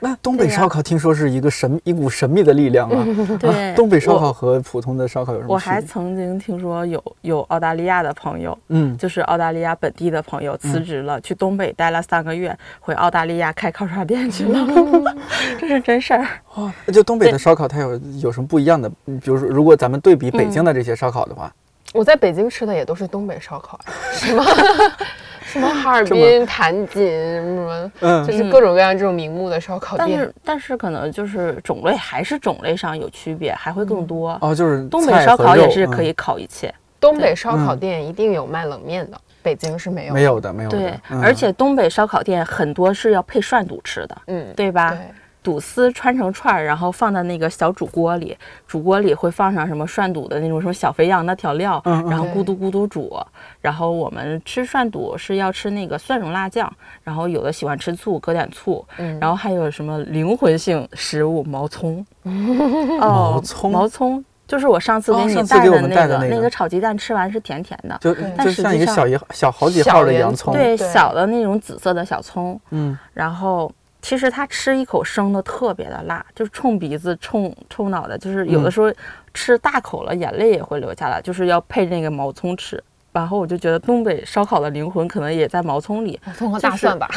[0.07, 3.07] 那东北烧烤听说是一个神一股神秘的力量啊！
[3.41, 3.71] 对。
[3.71, 5.81] 啊东北烧烤和普通的烧烤有什么我还？
[5.81, 14.67] 曾经听说有有澳大利亚的朋友，嗯，就是澳大利亚本地的朋友辞职了，去东北待了三个月，回澳大利亚开烤串店去了，
[15.59, 16.27] 这是真事儿。
[16.55, 18.91] 哦，那就东北的烧烤它有有什么不一样的？
[19.07, 21.51] 嗯比如说，如果咱们对比北京的这些烧烤的话，
[21.95, 23.81] 我在北京吃的也都是东北烧烤，
[24.13, 24.45] 什么
[25.55, 30.09] 什 么哈尔滨、盘锦什么，嗯就是各种各样这种名目的烧烤店。
[30.09, 34.37] 但是但是可能就是种类还是种类上有区别，还会更多。
[34.41, 40.15] 哦，就是东北烧烤也是可以嗯烤一切，东北烧烤嗯店一定有卖冷面的，北京是没有。
[40.15, 40.77] 没有的，没有的。
[40.79, 44.91] 对，嗯而且东北烧烤店很多是要配涮肚吃的，嗯，对吧？
[44.91, 44.99] 对，
[45.45, 53.17] 肚丝穿成串儿，然后放在那个小煮锅里，煮锅里会放上什么涮肚的那种什么小肥羊的调料，然后咕嘟咕嘟煮。
[53.61, 56.71] 然后我们吃涮肚是要吃那个蒜蓉辣酱，
[57.03, 58.85] 然后有的喜欢吃醋，搁点醋。
[58.99, 67.99] 嗯然后还有什么灵魂性食物毛葱， 哦，毛葱毛葱就是我上次给哦你带的那个带的那个个炒鸡蛋，吃完是甜甜的。
[68.01, 73.71] 就但就像一个小一小好几号的洋葱，对，对小的那种紫色的小葱，嗯，然后
[74.05, 78.93] 其实他吃一口生的特别的辣，就是冲鼻子、冲冲脑袋，就是有的时候
[79.33, 82.85] 吃大口了，眼泪也会流下来，就是要配那个毛葱吃。
[83.13, 87.09] 然后我就觉得东北烧烤的灵魂可能也在毛葱里，葱和大蒜吧。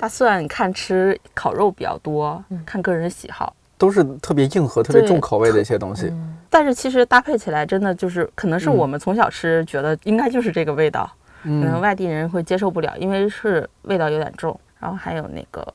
[0.00, 6.12] 大蒜看吃烤肉比较多，看个人喜好，都是特别硬核、特别重口味的一些东西。
[6.48, 11.10] 但是其实搭配起来真的就是，可能是我们从小吃，觉得应该就是这个味道，
[11.42, 14.56] 可能嗯，外地人会接受不了，因为是味道有点重。
[14.78, 15.66] 然后还有那个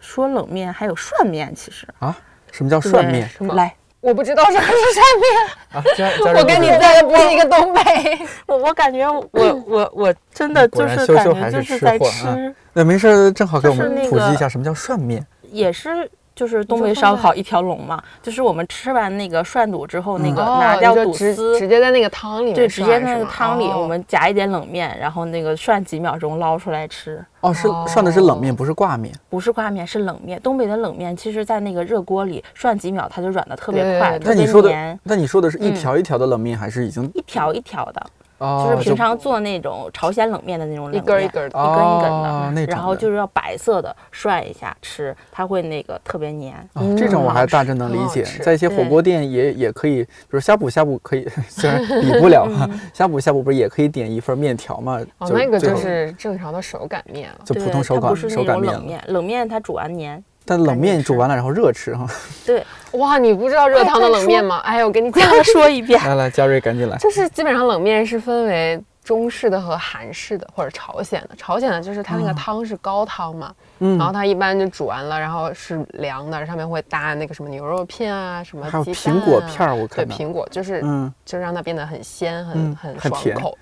[0.00, 2.16] 说冷面，还有涮面，其实啊
[2.52, 6.38] 什么叫涮面对来，我不知道什么是涮面，啊？
[6.38, 7.80] 我跟你在的不是一个东北。
[8.46, 9.28] 我我感觉我
[9.66, 12.36] 我我 真的果然就是感觉就是在吃货啊，
[12.72, 15.24] 那没事儿，正好给我们普及一下什么叫涮面。
[15.50, 16.10] 也是。
[16.38, 27.20] 就是东北烧烤一条龙嘛，就是我们吃完那个涮肚之后，那个哦拿掉肚丝，直接在那个汤里面对，直接那个汤里，哦我们夹一点冷面，然后那个涮几秒钟捞出来吃。
[27.40, 29.12] 哦，是涮的是冷面，不是挂面。
[29.28, 30.40] 不是挂面，是冷面。
[30.40, 38.06] 东北的冷面，其实在那个热锅里涮几秒，它就软的特别快，那你说的黏，，那你说的是一嗯条一条的冷面，还是已经一条一条的，
[38.38, 38.70] 哦？
[38.74, 46.54] 就是平常做那种朝鲜冷面的那种冷面，一根儿一根儿的一根一根的，然后就是要白色的涮一下吃，它会那个特别黏。
[46.74, 55.00] 哦，这种我还大致能理解，在一些火锅店也也可以，比如呷哺呷哺可以， 虽然比不了哈， 呷哺呷哺不是也可以点一份面条嘛？
[55.18, 57.40] 哦，那个就是正常的手擀面了。
[57.44, 60.22] 就普对通手擀它不是那手擀冷面，冷面它煮完黏。
[60.48, 62.06] 但冷面煮完了然后热吃哈。
[62.46, 64.56] 对，哇，你不知道热汤的冷面吗？
[64.64, 66.02] 哎，我跟你讲，再说一遍。
[66.02, 66.96] 来来，嘉瑞赶紧来。
[66.96, 71.36] 就是基本上冷面是分为中式的和韩式的，或者朝鲜的。
[71.36, 80.16] 朝鲜的就是它那个汤是高汤嘛，嗯然后它一般就煮完了，然后是凉的，上面会搭那个什么牛肉片啊，什么还有鸡蛋苹果啊片，我对，看对。
[80.16, 83.58] 苹果就是嗯，就让它变得很鲜，很嗯很爽口。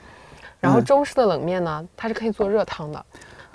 [0.58, 3.04] 然后嗯中式的冷面呢，它是可以做热汤的，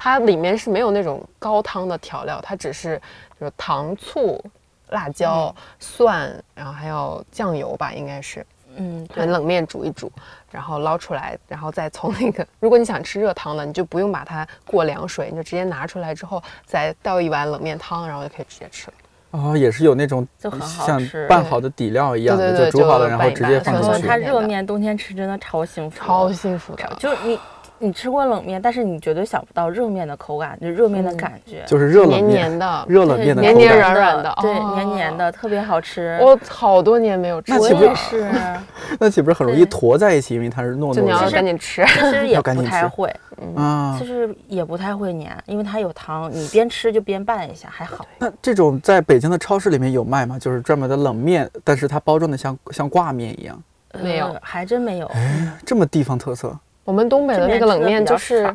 [0.03, 2.99] 它里面是没有那种高汤的调料，它只是
[3.39, 4.43] 就是糖、醋、
[4.89, 8.43] 辣椒、蒜，然后还有酱油吧，应该是。
[8.77, 10.11] 嗯，把，冷面煮一煮，
[10.49, 18.93] 然后捞出来，然后再从那个， 如果你想吃热汤的，你就不用把它过凉水，你就直接拿出来之后，再倒一碗冷面汤，然后就可以直接吃了。
[19.31, 24.17] 哦，也是有那种就很好像吃拌好的底料一样的，对对对就煮好了，然后直接放进去说它。
[24.17, 27.39] 热面冬天吃真的超幸福，超幸福的，就是你
[27.81, 32.85] 你吃过冷面，但是你绝对想不到热面的口感，就热面的感觉，就是热冷黏面，黏的。
[32.87, 33.77] 热冷面的黏黏。
[33.77, 36.17] 软软的对，哦黏黏的，特别好吃。
[36.21, 38.31] 我好多年没有吃我那岂不也是，
[38.99, 40.35] 那岂不是很容易坨在一起？
[40.35, 41.83] 因为它是糯糯就你要的赶紧吃。
[41.85, 43.13] 其实也不要赶紧吃太会，
[43.55, 44.05] 嗯其。
[44.05, 44.11] 实
[44.47, 48.05] 也不太会粘，因为它有糖，你边吃就边拌一下，还好。
[48.19, 50.37] 那这种在北京的超市里面有卖吗？
[50.37, 53.59] 就是专门的冷面，但是它包装的像像挂面一样，
[54.03, 55.07] 没有呃还真没有。
[55.07, 56.55] 哎这么地方特色。
[56.91, 58.53] 我们东北的那个冷面就是，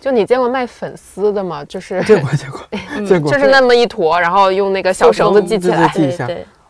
[0.00, 1.64] 就你见过卖粉丝的吗？
[1.66, 2.60] 就是 见过见过
[3.06, 5.86] 见过，就是那么一坨，然后用那个小绳子系起来。
[5.94, 6.28] 记一下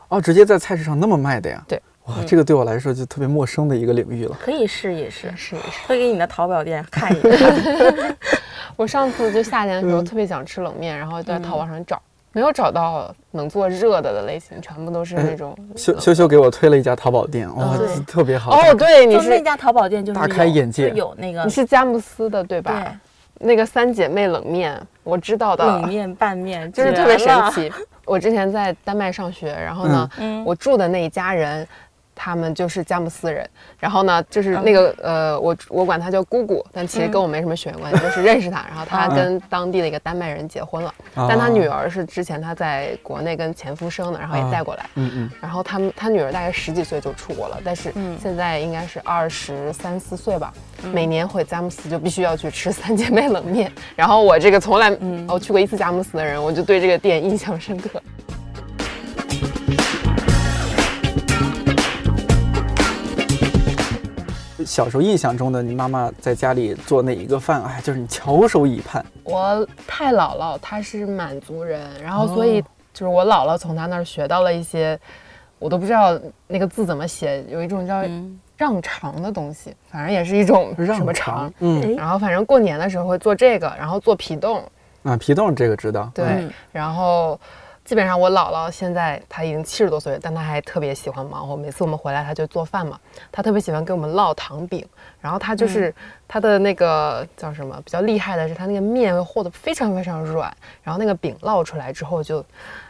[0.09, 1.65] 哦，直接在菜市场那么卖的呀？
[1.67, 4.37] 对，哇，嗯这个对我来说就特别陌生的一个领域了。
[4.39, 5.87] 可以试一试，试一试。
[5.87, 8.17] 推给你的淘宝店看一看。
[8.77, 11.99] 我上次就夏天的时候嗯特别想吃冷面，然后就在淘宝上找，
[12.37, 18.53] 没有找到能做热的的类型，全部都是那种冷修修修给我推了一家淘宝店，哇，对 特别好。
[18.55, 22.79] 哦，对，你是那是家淘宝店就是大开眼界有那个你是佳木斯的对吧？
[22.85, 22.93] 对
[23.39, 27.35] 那个三姐妹冷面，我知道的，冷面拌面，就是特别神。
[27.53, 27.73] 奇。
[28.05, 31.67] 我之前在丹麦上学，然后呢，嗯我住的那一家人。
[32.27, 38.67] 他们就是佳木斯人，然后呢，就是那个、呃，我我管他叫姑姑，但其实跟我没什么血缘关系，就是认识他。
[38.69, 44.87] 然后他嗯跟当地的一个丹麦人结婚了，啊但他女儿是之前他在国内跟前夫生的，然后也带过来。
[44.97, 50.53] 嗯嗯，然后他们他女儿大概十几岁就出国了，但是嗯现在应该是二十三四岁吧。
[50.93, 53.71] 每年回佳木斯就必须要去吃三姐妹冷面。
[53.95, 58.03] 然后我这个从来嗯我去过一次佳木斯的人，我就对这个店印象深刻。
[64.67, 69.05] 小时候印象中的你妈妈在家里做哪一个饭，哎，就是你翘首以盼。
[69.23, 72.61] 我太姥姥她是满族人，然后所以
[72.93, 74.99] 就是我姥姥从她那儿学到了一些，
[75.59, 84.63] 我都不知道那个字怎么写，有一种叫嗯让肠的东西，反正也是一种让什么肠肠。，嗯哎然后反正过年的时候会做这个，然后做皮冻，
[85.05, 86.11] 啊，皮冻这个知道。
[86.13, 87.39] 对，嗯然后
[87.87, 91.55] 基本上我姥姥现在她已经七十多岁，但她还特别喜欢忙活。
[91.55, 92.99] 每次我们回来，她就做饭嘛，
[93.31, 94.85] 她特别喜欢给我们烙糖饼。
[95.21, 95.95] 然后她就是、
[96.27, 102.45] 她的那个叫什么比较厉害的是，她那个面会和得非常非常软，然后那个饼烙出来之后就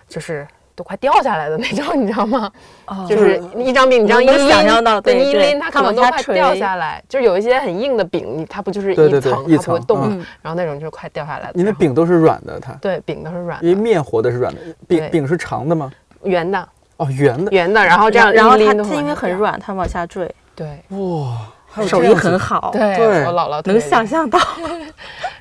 [0.08, 2.52] 就是都快掉下来的那种，你知道吗？
[2.84, 7.02] 哦就是一张饼，你这样一拎，想象到对，你一拎它可能都快掉下来。
[7.08, 11.52] 就是有一些很硬的饼，你它不就是对对对一层，一层它不会动然后那种就是快掉下来的。
[11.54, 15.90] 你的饼都是软的，它对饼都是软的，因为面和的是软的，饼饼是长的吗？
[16.22, 17.50] 圆的哦，圆的。
[17.50, 23.80] 圆的，然后这样然后它它因为很软，它往下坠，对哇，手艺很好，对，对我姥姥能。
[23.80, 24.38] 想象到。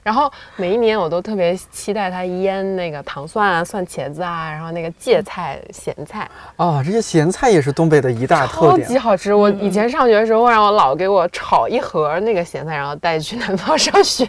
[0.05, 8.93] 然后每一年我都特别期待他腌那个糖蒜啊、蒜茄子啊，然后那个芥菜、咸菜，啊，这些咸菜也是东北的一大特点超。
[8.93, 9.33] 级好吃。
[9.33, 14.27] 我以前上学的时候，让我姥给我炒一盒那个咸菜，然后带去南方上学。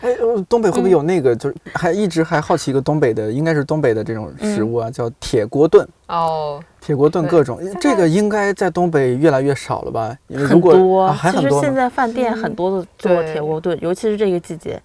[0.00, 1.34] 哎，呃东北会不会嗯有那个？
[1.36, 5.86] 就是还一直还好奇一个东北的，应该是东北的这种食物啊，叫铁锅炖。
[6.08, 10.16] 哦，铁锅炖各种，这个应该在东北越来越少了吧？
[10.28, 11.66] 因为如果很多，啊、还其实很多吗？
[11.66, 14.80] 现在饭店很多都做铁锅炖，尤其是这个季节，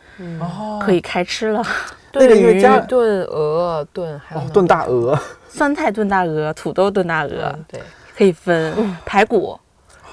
[0.81, 1.63] 可以开吃了。
[2.13, 7.79] 那个家炖鹅、炖还有，哦炖大鹅，酸菜炖大鹅、土豆炖大鹅嗯，对，
[8.17, 8.73] 可以分
[9.05, 9.59] 排骨，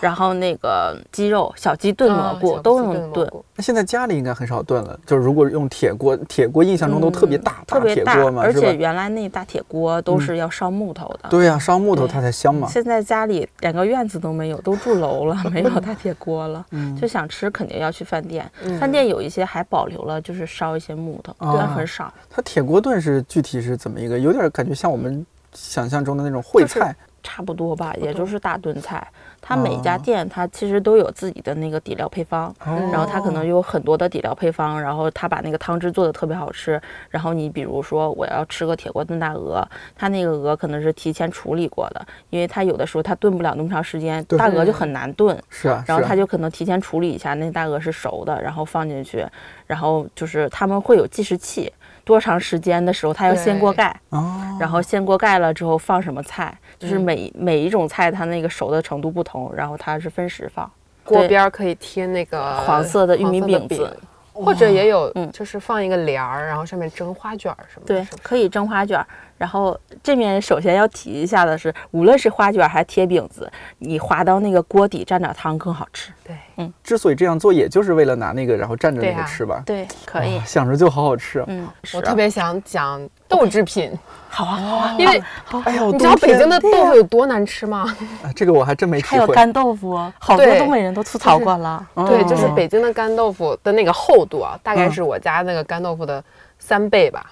[0.01, 4.99] 然后那个鸡肉、小鸡炖蘑啊菇都能炖，那现在家里应该很少炖了。
[5.07, 8.75] 就是如果用铁锅，铁锅印象中都特别大，嗯特别大铁锅，嘛，而且？
[8.75, 11.29] 原来那大铁锅都是要烧木头的。
[11.31, 12.69] 对呀、烧木头它才香嘛。
[12.69, 16.65] 现在家里连个院子都没有，都住楼了， 没有大铁锅了。
[16.71, 18.51] 嗯就想吃，肯定要去饭店。
[18.63, 22.13] 嗯饭店有一些还保留了，就是烧一些木头，啊但很少。
[22.29, 24.19] 它铁锅炖是具体是怎么一个？
[24.19, 26.95] 有点感觉像我们想象中的那种烩就是菜。
[27.27, 29.07] 差不多吧，也就是大炖菜。
[29.47, 36.81] 它每家哦店它其实都有自己的那个底料配方，哦然后它可能有很多的底料配方，然后它把那个汤汁做的特别好吃。
[37.11, 39.63] 然后你比如说我要吃个铁锅炖大鹅，
[39.95, 45.39] 它那个鹅可能是提前处理过的，因为它有的时候它炖不了那么长时间，大鹅就很难炖。
[45.51, 49.27] 是啊，是啊然后它就可能提前处理一下，那大鹅是熟的，然后放进去，
[49.67, 51.71] 然后就是他们会有计时器，
[52.05, 57.01] 多长时间的时候它要掀锅盖，哦，然后掀锅盖了之后放什么菜，就是嗯。
[57.01, 60.71] 每、每一种菜它那个熟的程度不同，然后它是分时放。
[61.05, 63.97] 锅边儿可以贴那个黄色的玉米饼子。
[64.33, 65.31] 或者也有嗯。
[65.31, 68.07] 就是放一个帘儿，然后上面蒸花卷儿什么的。
[68.23, 69.07] 可以蒸花卷儿。
[69.37, 76.13] 然后这面首先要提一下的是，无论是花卷儿还是贴饼子，你滑到那个锅底蘸点汤更好吃。
[76.23, 79.63] 对，嗯之所以这样做，也就是为了拿那个然后蘸着那个吃吧。
[79.67, 80.45] 对，可以哇。
[80.45, 81.45] 想着就好好吃啊。
[81.49, 83.93] 嗯，我特别想讲豆制品，
[84.31, 85.23] 好啊，好啊，因为
[85.65, 87.83] 哎呦，你知道北京的豆腐有多难吃吗？
[88.23, 89.11] 啊这个我还真没体会。
[89.11, 91.85] 还有干豆腐哦，好多对东北人都吐槽过了。
[92.07, 96.23] 对，就是哦北京的干豆腐的那个厚度啊，大概嗯是我家那个干豆腐的
[96.59, 97.31] 三倍吧。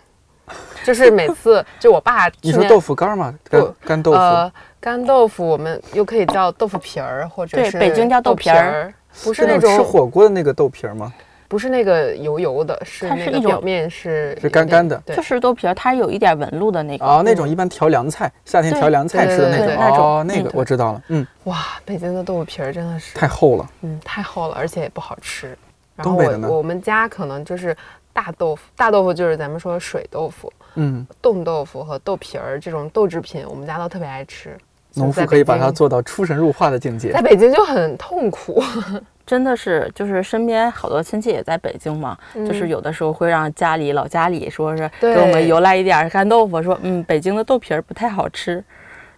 [0.84, 3.34] 就是每次就我爸 你说豆腐干儿吗？
[3.48, 4.18] 干干豆腐。
[4.18, 11.12] 呃干豆腐，我们又可以叫豆腐皮儿，或者是对北京叫豆豆皮儿，不是是那种吃火锅的那个豆皮儿吗？
[11.46, 17.04] 不是那个油油的，是它是一种那个表面是是干干的对就，是豆皮儿，它有一点纹路的那个。
[17.04, 19.94] 哦，那种一般调凉菜，夏天调凉菜吃的那种。
[19.94, 21.02] 哦，那个嗯我知道了。
[21.08, 23.70] 嗯，哇，北京的豆腐皮儿真的是太厚了。
[23.82, 25.56] 嗯太厚了，而且也不好吃。
[25.94, 27.76] 然后东北的呢我我们家可能就是
[28.12, 34.56] 大豆腐，大豆腐就是咱们说水豆腐、嗯，冻豆腐和豆皮儿这种豆制品，我们家都特别爱吃。
[34.94, 37.22] 农夫可以把它做到出神入化的境界在。
[37.22, 38.62] 北京就很痛苦，
[39.26, 48.62] 真的是，就是身边好多亲戚也在北京嘛，就是有的时候会让家里老家里说是给我们邮来一点干豆腐，说嗯北京的豆皮儿不太好吃。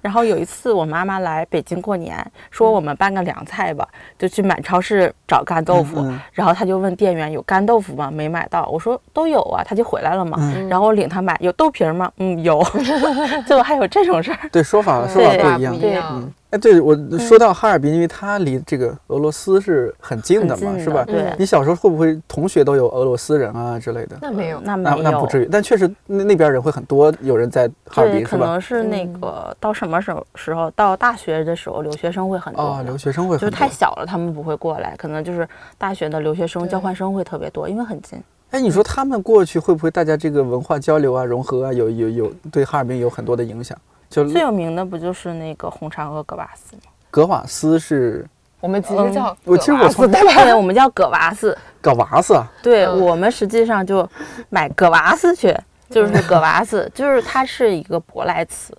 [0.04, 2.14] 然后有一次我妈妈来北京过年，
[2.50, 3.88] 说我们办个凉菜吧，
[4.18, 8.10] 就去满超市找干豆腐，嗯嗯然后她就问店员有干豆腐吗？
[8.12, 10.36] 没买到，我说都有啊，她就回来了嘛。
[10.40, 12.12] 嗯然后我领她买有豆皮儿吗？
[12.18, 12.62] 嗯，有，
[13.48, 14.38] 就还有这种事儿。
[14.52, 15.74] 对，说法说法对不一样。
[15.78, 21.04] 不一样嗯，哎，对我说到哈尔滨，因为它离这个俄罗斯是很近的嘛，是吧？
[21.04, 24.16] 对你小时候会不会同学都有俄罗斯人啊之类的？
[24.22, 24.60] 那没有。
[24.62, 28.38] 那没有，那那不至于，但确实那那边人会很多，有人在哈尔，滨是吧？
[28.38, 38.22] 可能是那嗯个到什么时候时候到大学的时候，留学生会很多哦，留学生会就是太小了，他们不会过来，可能就是大学的留学生、交换生会特别多，因为很近。
[38.52, 43.76] 哎，你说他们过去会不会大家这个文化交流啊、融合啊，有有有对哈尔滨有很多的影响？
[44.22, 46.82] 就最有名的不就是那个红肠和格瓦斯吗？
[47.10, 48.26] 格瓦斯是
[48.60, 51.56] 我们其实叫我其实我葛瓦斯从对，我们叫葛瓦斯。
[51.80, 54.08] 搞娃子啊，对、嗯我们实际上就
[54.48, 55.54] 买葛瓦斯去，
[55.90, 58.74] 就是葛瓦斯，就是它是一个舶来词，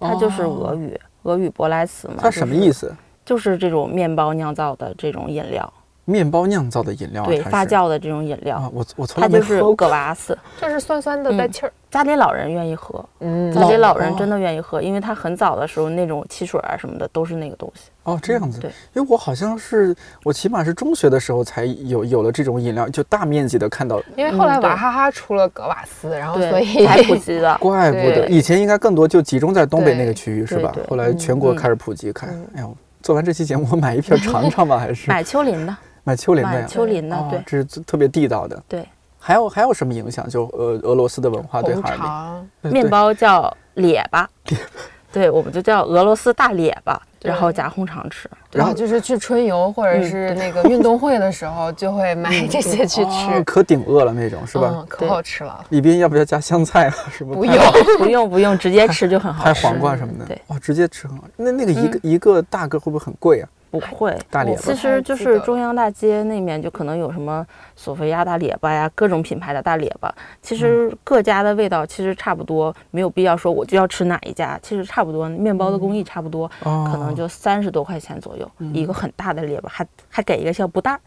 [0.00, 2.14] 它就是俄语，俄语舶来词嘛。
[2.18, 2.88] 它什么意思？
[2.88, 2.96] 思？
[3.24, 5.72] 就是这种面包酿造的这种饮料。
[6.10, 9.76] 面包酿造的饮料啊，对，发酵的这种饮料，啊，我我从来没它就是喝过。
[9.76, 10.36] 葛瓦斯。
[10.60, 11.72] 就是酸酸的带气儿。
[11.90, 17.90] 家里老人愿意喝，嗯家里老人哦真的愿意喝，因为他很早的时候那种汽水啊什么的都是那个东西。
[18.04, 18.60] 哦，这样子。
[18.60, 19.92] 对，因为我好像是
[20.22, 27.58] 我起码是中学的时候才有有了这种饮料，就大面积的看到，因为后来娃哈哈出了格瓦斯，然后所，以才普及的。
[27.58, 32.46] 怪不得以前应该更多就集中在东北那个区域是吧后来全国嗯开始普及开嗯。
[32.54, 36.66] 哎呦，做完这期节目，我买一瓶尝尝吧，还是买秋林的，买秋林的买呀？
[36.68, 38.62] 丘陵的，哦对这是特别地道的。
[38.68, 38.84] 对。
[39.22, 40.26] 还有还有什么影响？
[40.28, 44.26] 就呃俄罗斯的文化对红哈尔滨肠，面包叫列巴，
[45.12, 48.30] 对，我们就叫俄罗斯大列巴，然后夹红肠吃。
[48.50, 54.72] 然后就是去春游或者嗯是那个运动会的时候，就会买这些去 哦吃，可顶饿了那种是吧？
[54.74, 55.62] 嗯，可好吃了。
[55.68, 56.94] 里边要不要加香菜啊？
[57.12, 57.54] 什么不用，
[57.98, 59.66] 不用不用，直接吃就很好拍吃。
[59.66, 61.24] 黄瓜什么的对，哦，直接吃很好。
[61.36, 63.48] 那那个一个嗯一个大个会不会很贵啊？
[63.70, 64.16] 不会。
[64.30, 67.46] 大列巴其实就是中央大街那面就可能有什么
[67.76, 70.12] 索菲亚大列巴呀，各种品牌的大列巴。
[70.42, 74.58] 其嗯实各家的味道其实差不多，没有必要说我就要吃哪一家。
[74.62, 81.00] 其实差不多，面包的工艺差不多，哦，可能就三十多块钱左右，一个很大的列巴，还还给一个小布袋儿，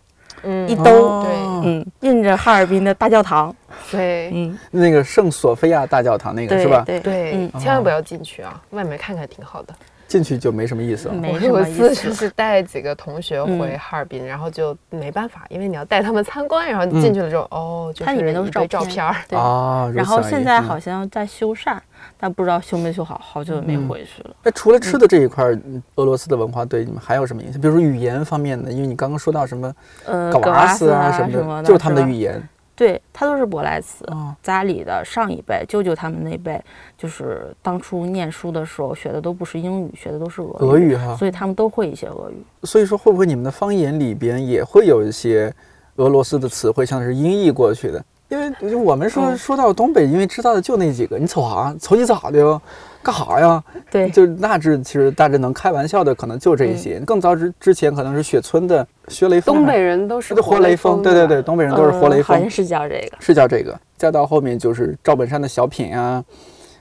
[0.43, 3.55] 嗯一兜哦对嗯，印着哈尔滨的大教堂，
[3.91, 6.83] 对嗯，那个圣索菲亚大教堂那个是吧？
[6.85, 9.73] 对对嗯，千万不要进去啊，外面看看挺好的。
[10.13, 11.13] 进去就没什么意思了。
[11.15, 12.13] 没什我有么意思一次就。
[12.13, 19.15] 是带几个同学回嗯哈尔滨，然后就没办法，因为你要带他们参观，然后进去了之后，哦，就它里面都是照片儿。
[19.27, 21.75] 对啊，然后现在好像在修缮，
[22.19, 24.35] 但不知道修没修好，好久没嗯回去了。
[24.43, 25.45] 那除了吃的这一块
[25.95, 27.59] 俄罗斯的文化对你们还有什么影响？
[27.59, 29.73] 比如说语言方面的，因为你刚刚说到什么
[30.05, 32.41] 呃，格瓦斯啊什么么的，就是他们的语言
[32.75, 34.05] 对，他都是舶来词。
[34.05, 34.35] 啊。
[34.41, 36.61] 家里的上一辈，舅舅他们那辈，
[36.97, 42.43] 就是当初念书的时候学的都不是英语，学的都是俄俄语哈，所以他们都会一些俄语。
[42.63, 45.53] 所以说会不会你们的方言里边也会有一些
[45.97, 48.03] 俄罗斯的词汇，像是音译过去的？
[48.29, 51.75] 因为我们说嗯说到东北，因为知道的就那几个，你瞅啥？
[51.79, 52.59] 瞅你咋的？
[53.03, 53.63] 干啥呀？
[53.91, 56.99] 对，就大致其实大致能开玩笑的，可能就这一些。
[57.01, 63.17] 更早之之前可能是雪村的薛雷锋，东北人都是是活雷锋，对对对，东北人都是活雷锋呃好像，是叫这个。
[63.19, 63.77] 是叫这个。
[63.97, 66.23] 再到后面就是赵本山的小品啊，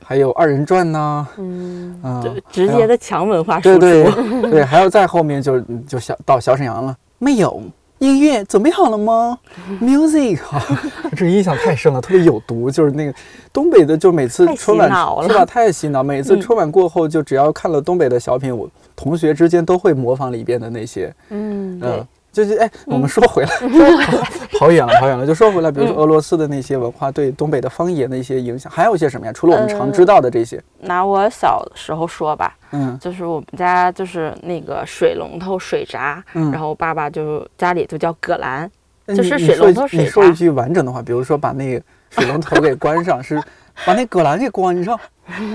[0.05, 4.41] 还有二人转呐、嗯，啊，就直接的强文化对输出。
[4.43, 7.61] 对对， 还有再后面就就小到小沈阳了，没有。
[8.03, 9.39] 音乐准备好了吗？
[9.81, 10.61] Music 啊，
[11.17, 12.69] 这印象太深了，特别有毒。
[12.69, 13.15] 就是那个
[13.53, 14.89] 东北的，就每次春晚
[15.23, 15.45] 是吧？
[15.45, 16.03] 太洗脑。
[16.03, 23.51] 每次嗯春晚过后，就只要看了东北的小品，我同学之间都会模仿里边的那些，嗯，嗯，就是哎，我们说回来，
[24.59, 25.27] 跑远了，跑远了。
[25.27, 29.33] 就说回来，比如说俄罗斯的那些文化对东北的方言的一些影响，还有一些什么呀？
[29.33, 38.71] 除了我们常知道的这些，拿我小时候说吧，嗯就是我们家就是那个水龙头水闸，嗯，然后爸爸就家里就叫葛兰，
[39.09, 43.39] 就是水龙头水闸你说一句完整的话，比如说把那个水龙头给关上， 是
[43.85, 44.99] 把那葛兰给关上，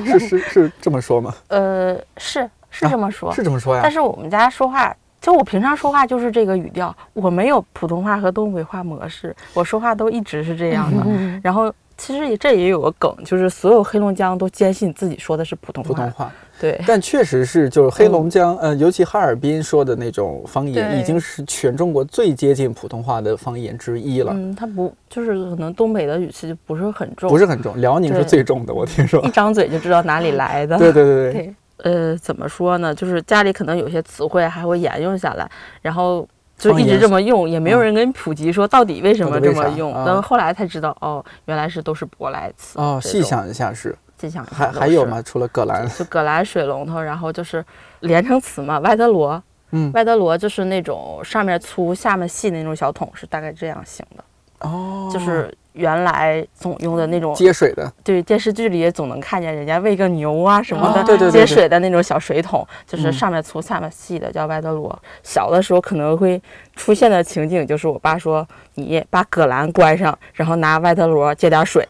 [0.05, 1.33] 是是是这么说吗？
[1.47, 3.91] 呃，是是啊这么说，是这么说呀但？
[3.91, 4.95] 是我们家说话，
[5.27, 11.03] 就我平常说话就是这个语调，我没有普通话和东北话模式，我说话都一直是这样的。
[11.05, 15.87] 嗯 然后其实也这也有个梗，就是所有黑龙江都坚信自己说的是普通话。
[15.89, 27.75] 普通话，对，但确实是，就是黑龙江，呃，尤其哈尔滨说的那种方言，已经是全中国最接近普通话的方言之一了，嗯，他不就是可能东北的语气就不是很重，不是很重。
[27.81, 29.29] 辽宁是最重的，我听说一。
[29.31, 30.77] 张嘴就知道哪里来的。
[30.79, 32.93] 对对对对， 对，呃，怎么说呢？
[32.93, 35.49] 就是家里可能有些词汇还会沿用下来，
[35.81, 39.93] 然后就一直这么用，也没有人跟你普及说到底为什么这么用。
[39.93, 42.79] 啊然后后来才知道，哦，原来是都是舶来词。
[42.79, 45.21] 哦，细，想一下是，细想一下还还有吗？？
[45.21, 47.63] 除了葛兰，就葛兰水龙头，然后就是
[47.99, 49.41] 连成词嘛，外德罗。
[49.71, 54.23] 嗯外德罗就是那种上面粗下面细的那种小桶，是大概这样型的，
[54.61, 61.41] 哦，就是原来总用的那种接水的，对，电视剧里也总能看见人家喂个牛啊什么的，哦对对对。
[61.41, 63.13] 接水的那种小水桶，就是嗯。
[63.13, 64.97] 上面粗下面细的，叫外德罗。
[65.23, 66.41] 小的时候可能会
[66.75, 71.87] 出现的情景就是我爸说：“你把葛兰关上，然后拿外德罗接点水。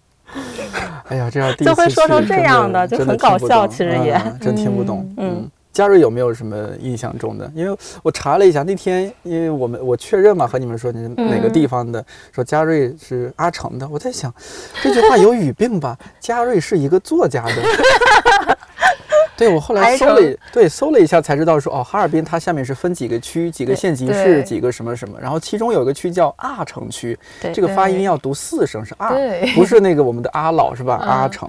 [1.07, 4.13] 哎呀，这样就会说成这样的就很搞笑其实也。
[4.13, 5.09] 嗯真听不懂。
[5.17, 5.37] 嗯。
[5.37, 7.47] 嗯，嘉瑞有没有什么印象中的？
[7.53, 12.03] 因为我查了一下，那天因为我们我确认嘛，和你们说你是哪个地方的，
[12.33, 14.33] 说嘉瑞是阿城的，我在想
[14.81, 15.95] 这句话有语病吧？
[16.19, 17.53] 嘉瑞是一个作家的。
[19.37, 27.15] 对，我后来搜了，对，搜了一下才知道说，哦，哈尔滨它下面是分几个区、几个县级市、几个什么什么，然后其中有一个区叫阿城区，
[27.53, 29.13] 这个发音要读四声是阿，
[29.53, 30.99] 不是那个我们的阿老是吧？
[31.03, 31.47] 嗯阿城，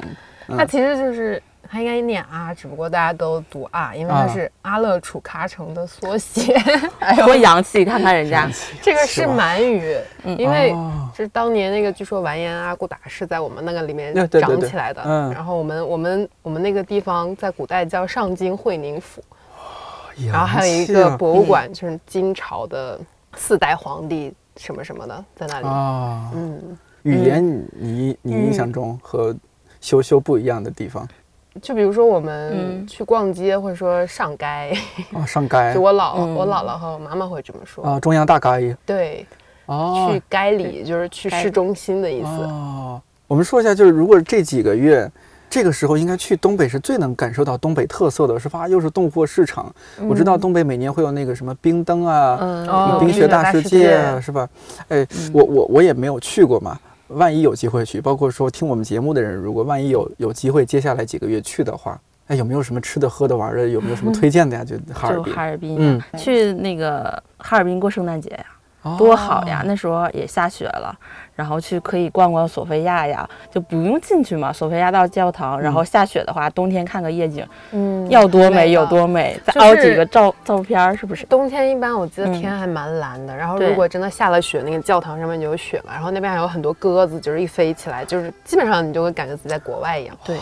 [0.48, 4.28] 它其实就是它应该念啊，只不过大家都读啊，因为它啊。
[4.28, 6.54] 是阿勒楚喀城的缩写。
[7.00, 8.48] 哎多洋气，看看人家，
[8.80, 9.34] 这个是吧？
[9.34, 10.70] 满语，因为
[11.12, 15.02] 就是当年那个据说完颜阿骨打是在我们那个里面长起来的。
[15.04, 15.32] 嗯。
[15.32, 19.22] 然后我们我们我们那个地方在古代叫上京会宁府，
[20.30, 22.98] 然后还有一个博物馆，就是金朝的
[23.36, 25.66] 四代皇帝什么什么的在那里。
[26.34, 29.36] 嗯，语言你你印象中和
[29.80, 31.06] 羞羞不一样的地方
[31.60, 32.86] 就比如说我们嗯。
[32.86, 34.44] 去逛街，或者说上街，
[35.12, 35.56] 啊，上街。
[35.74, 36.34] 就我姥嗯。
[36.34, 37.84] 我姥姥和我妈妈会这么说。
[37.84, 39.26] 啊，中央大街对，
[39.66, 42.28] 哦去街里就是去市中心的意思。
[42.28, 45.10] 哦，我们说一下，就是如果这几个月。
[45.50, 48.68] 这个时候应该去东北是最能感受到东北特色的，是吧？
[48.68, 49.74] 又是冻货市场，
[50.06, 54.20] 我知道东北每年会有那个什么冰灯啊，冰雪大世界啊，界。
[54.20, 54.46] 是吧？
[54.88, 56.78] 哎，我我我也没有去过嘛，
[57.08, 63.66] 万一有机会去，包括说听我们节目的人，如果万一有有机会，接下来几个月去的话，哎，有没有什么吃的、喝的、玩的？
[63.68, 64.64] 有没有什么 推荐的呀？
[64.64, 68.44] 就哈尔就滨，哈尔滨嗯，去那个哈尔滨过圣诞节呀，
[68.96, 69.60] 多好呀！
[69.62, 69.64] 哦！
[69.66, 70.96] 那时候也下雪了，
[71.34, 74.52] 然后去可以逛逛索菲亚呀，就不用进去嘛。
[74.52, 81.26] 索菲亚到教堂，然后下雪的话，冬天看个夜景，嗯要多美有多美，再凹几个照照片儿，是不是？
[81.26, 90.16] 冬天一般我记得嗯天还蛮蓝的，然后如果真的下了雪，那个教堂上面就有雪嘛，然后那边还有很多鸽子，就是一飞起来，就是基本上你就会感觉自己在国外一样。
[90.24, 90.36] 对，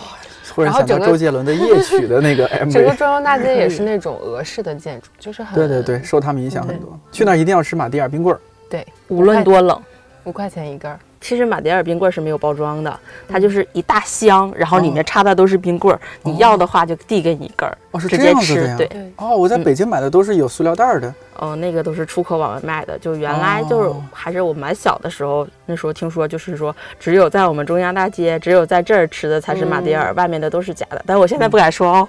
[0.57, 6.99] 忽然想到周杰伦的夜曲的那个 MV，整个中央大街也是那种俄式的建筑，就是很对对对，受他们影响很多。
[7.13, 8.41] 去那儿一定要吃马迭尔冰棍儿。
[8.71, 9.79] 对，无论多冷。
[10.27, 18.77] 五块钱一根儿，其实马迭尔冰棍儿是没有包装的，它就是一大箱，然后里面插的都是冰棍儿，你要的话就递给你一根儿，哦，是这直接吃。
[18.77, 21.15] 对，哦，我在嗯北京买的都是有塑料袋儿的。
[21.37, 31.01] 哦，那个都是出口往外卖的，就原来就是哦还是我蛮小的时候，那时候听说就是说，只有在我们中央大街，只有在这儿吃的才是马迭尔，外面的都是假的。
[31.07, 32.09] 但我现在不敢说哦。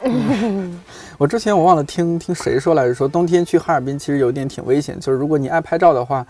[1.19, 6.25] 我之前我忘了听听谁说来着，说冬天去哈尔滨其实有一点挺危险，就是如果你爱拍照的话，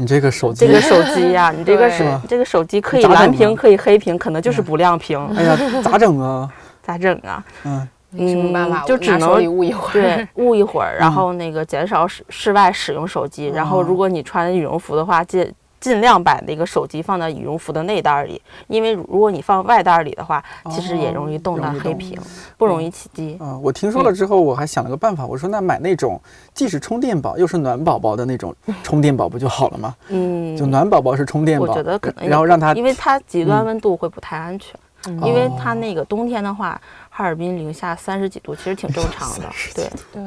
[0.00, 6.48] 你这个手机，这个手机呀、你这个 对手这个手机可以蓝屏，啊可以黑屏，可能就是不亮屏，哎呀，咋整啊？
[6.82, 7.44] 咋整啊？
[7.64, 9.92] 嗯，没什么办法，嗯就只能捂一会儿。
[9.92, 13.48] 对，捂一会儿，然嗯后那个减少室室外使用手机。
[13.54, 15.46] 然后哦如果你穿羽绒服的话，尽
[15.80, 22.20] 尽量把那个手机放在羽绒服的内袋儿里，因为如果你放外袋儿里的话，其实也容易冻到黑屏，
[22.58, 23.36] 不容易起机。
[23.40, 26.20] 啊、我听说了之后，我还想了个办法，我说那买那种
[26.52, 29.96] 既是充电宝又是暖宝宝的那种充电宝不就好了吗？
[30.08, 34.78] 嗯，就暖宝宝是充电宝，我觉得可能也然后让它因为它极端嗯温度会不太安全。
[35.24, 36.78] 因为它那个冬天的话，
[37.08, 39.46] 哈尔滨零下三十几度，其实挺正常的。
[39.74, 40.22] 对，对，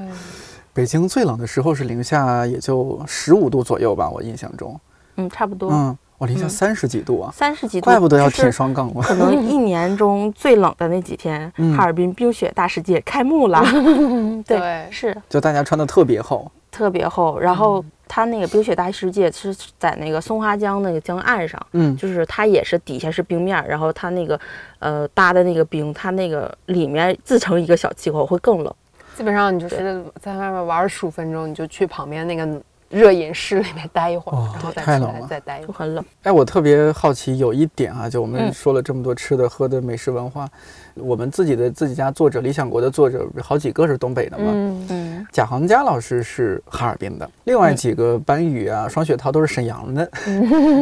[0.73, 4.75] 北京最冷的时候是零下也就十五度左右吧，我印象中。
[5.15, 5.71] 嗯，差不多。
[5.71, 6.49] 嗯，我零下嗯。
[6.49, 9.01] 三十几度啊，三十几度，怪不得要就是舔双杠嘛。
[9.03, 11.75] 可能一年中最冷的那几天， 嗯。
[11.75, 13.63] 哈尔滨冰雪大世界开幕了。
[14.45, 15.15] 对，是。
[15.29, 17.39] 就大家穿的特别厚，特别厚。
[17.39, 24.39] 然后它那个冰雪大世界是在那个松花江那个江岸上，嗯，就是它也是底下是冰面儿，然后它那个
[24.79, 28.73] 呃搭的那个冰，它那个里面自成一个小气候，会更冷。
[29.15, 32.61] 基本上你就是在外面玩十五分钟，你就去旁边那个
[32.93, 35.77] 热饮室里面待一会儿，哦然后再出来再待一会儿。
[35.77, 36.05] 很冷。
[36.21, 40.47] 哎，我特别好奇有一点啊，就我们嗯说了这么多吃的喝的美食文化，
[40.93, 44.51] 我们自己的自己家作者理想国的作者好几个是东北的嘛。
[44.53, 50.05] 嗯，嗯，贾行家老师是哈尔滨的，另外几个班宇啊、双雪涛都是沈阳的。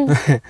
[0.06, 0.42] 对，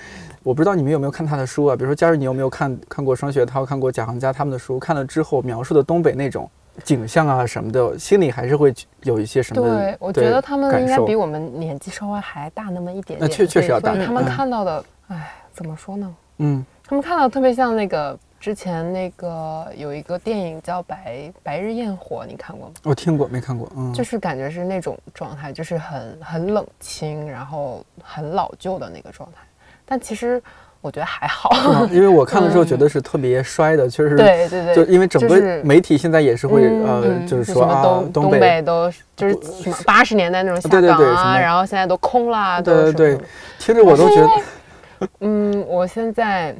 [0.41, 1.75] 我不知道你们有没有看他的书啊？
[1.75, 4.79] 比如说佳瑞，你有没有看看过双雪涛、看过贾行家他们的书？
[4.79, 6.49] 看了之后描述的东北那种
[6.83, 9.61] 景象啊什么的，心里还是会有一些什么？
[9.61, 13.19] 对，我觉得他们应该比我们年纪稍微还大那么一点点。
[13.19, 16.15] 那确确实要大他们嗯看到的，哎，怎么说呢？
[16.37, 22.73] 嗯他们看到特别像那个之前那个有一个电影叫《白白日焰火》，你看过吗？
[22.83, 23.71] 我听过没看过？
[23.77, 29.37] 嗯，就是感觉是那种状态，就是很很冷清，然后很老旧的那个状态。
[29.85, 30.41] 但其实
[30.81, 31.85] 我觉得还好。
[31.91, 34.15] 因为我看的时候 觉得是特别衰的，确实。
[34.15, 43.17] 对对对，就因为整个媒体现在也是会嗯呃，嗯就就是说啊东，东北都就是什么八十年代那种下对对岗啊，然后现在都空了，对对
[43.59, 46.55] 听着我都觉得嗯，我现在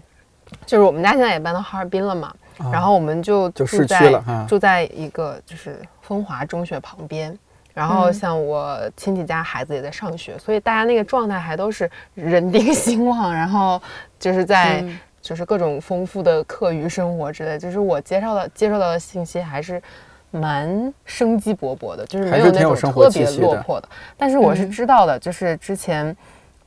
[0.66, 7.38] 就是我们家现在也搬到哈尔滨了嘛，啊然后我们就就市区了哈住在一个就是风华中学旁边。
[7.74, 13.82] 然后嗯像我亲戚家孩子也在上学，所以大家那个状态还都是人丁兴旺，然后
[14.22, 19.82] 就是在嗯就是各种丰富的课余生活之类，就是我接受到接受到的信息还是
[20.30, 23.90] 蛮生机勃勃的，就是没有那种特别落魄的。
[24.16, 26.16] 但是我是嗯知道的，就是之前，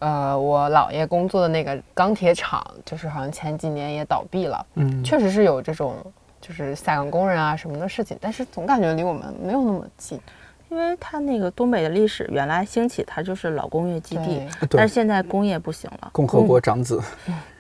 [0.01, 5.97] 呃，我姥爷工作的那个钢铁厂，就是好像前几年也倒闭了，嗯，确实是有这种
[6.41, 10.21] 就是下岗工人啊什么的事情，但是总感觉离我们没有那么近。
[10.75, 17.01] 因为它那个东北的历史原来兴起，它就是老工业基地，但是，现在工业不行了，共和国长子，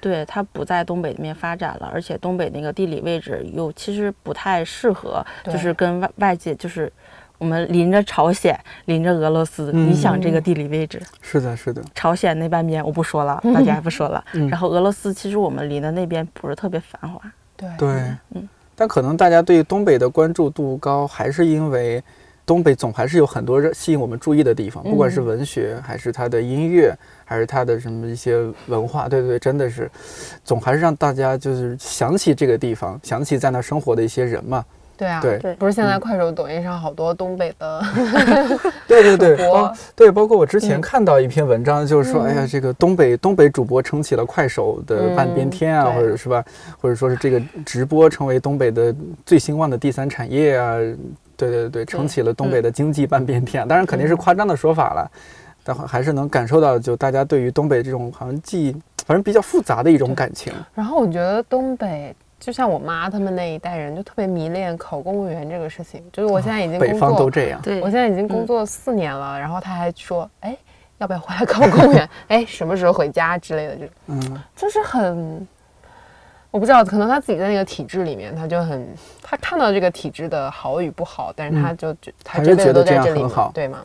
[0.00, 6.92] 对它不在东北那边发展了，而且东北那个地理位置又其实不太适合，就是跟外外界就是
[7.38, 9.88] 我们临着朝鲜，临着俄罗斯，嗯。
[9.88, 14.48] 你想这个地理位置，是的，是的，朝鲜那半边我不说了， 大家不说了，嗯。
[14.48, 17.20] 然后俄罗斯其实我们离的那边不是特别繁华，
[17.56, 17.88] 对对，
[18.34, 18.48] 嗯。
[18.74, 22.02] 但可能大家对东北的关注度高，还是因为
[22.46, 29.90] 东北总还是有很多热吸引我们注意的地方，不管是嗯文学，还是它的音乐，还是它的什么一些文化，对对对，真的是，
[30.44, 34.64] 总还是让大家就是想起这个地方，想起在那生活的一些人嘛。
[34.96, 35.38] 对啊，对。
[35.38, 35.54] 对。
[35.54, 37.82] 不是现在快手、抖音上好多东北的
[38.86, 40.80] 对 对对，包 对，包括我之前嗯。
[40.80, 42.26] 看到一篇文章，就是说，嗯。
[42.26, 46.44] 哎呀，这个东北东北主播撑起了快手的半边天啊，或者是吧，
[46.80, 48.94] 或者说是这个直播成为东北的
[49.26, 50.76] 最兴旺的第三产业啊，
[51.36, 53.62] 对对对，撑起了东北的经济半边天。
[53.62, 53.66] 啊。
[53.66, 55.10] 当然肯定是夸张的说法了，
[55.64, 58.72] 但还是能感受到，就大家对于东北这种好像既
[59.06, 60.52] 反正比较复杂的一种感情。
[60.74, 62.14] 然后我觉得东北，
[62.44, 66.04] 就像我妈他们那一代人，就特别迷恋考公务员这个事情。
[66.12, 70.54] 就是我现在已经北工作，方都这样，对我现在已经工作四年了，然后他还说，哎，
[70.98, 72.08] 要不要回来考公务员？
[72.28, 75.48] 哎，什么时候回家之类的这种，嗯，就是很。
[76.50, 78.86] 我不知道，可能他自己在那个体制里面，他就很，
[79.20, 83.80] 他看到这个体制的好与不好，但是他就觉、他还是这辈子觉得这样很好对吗？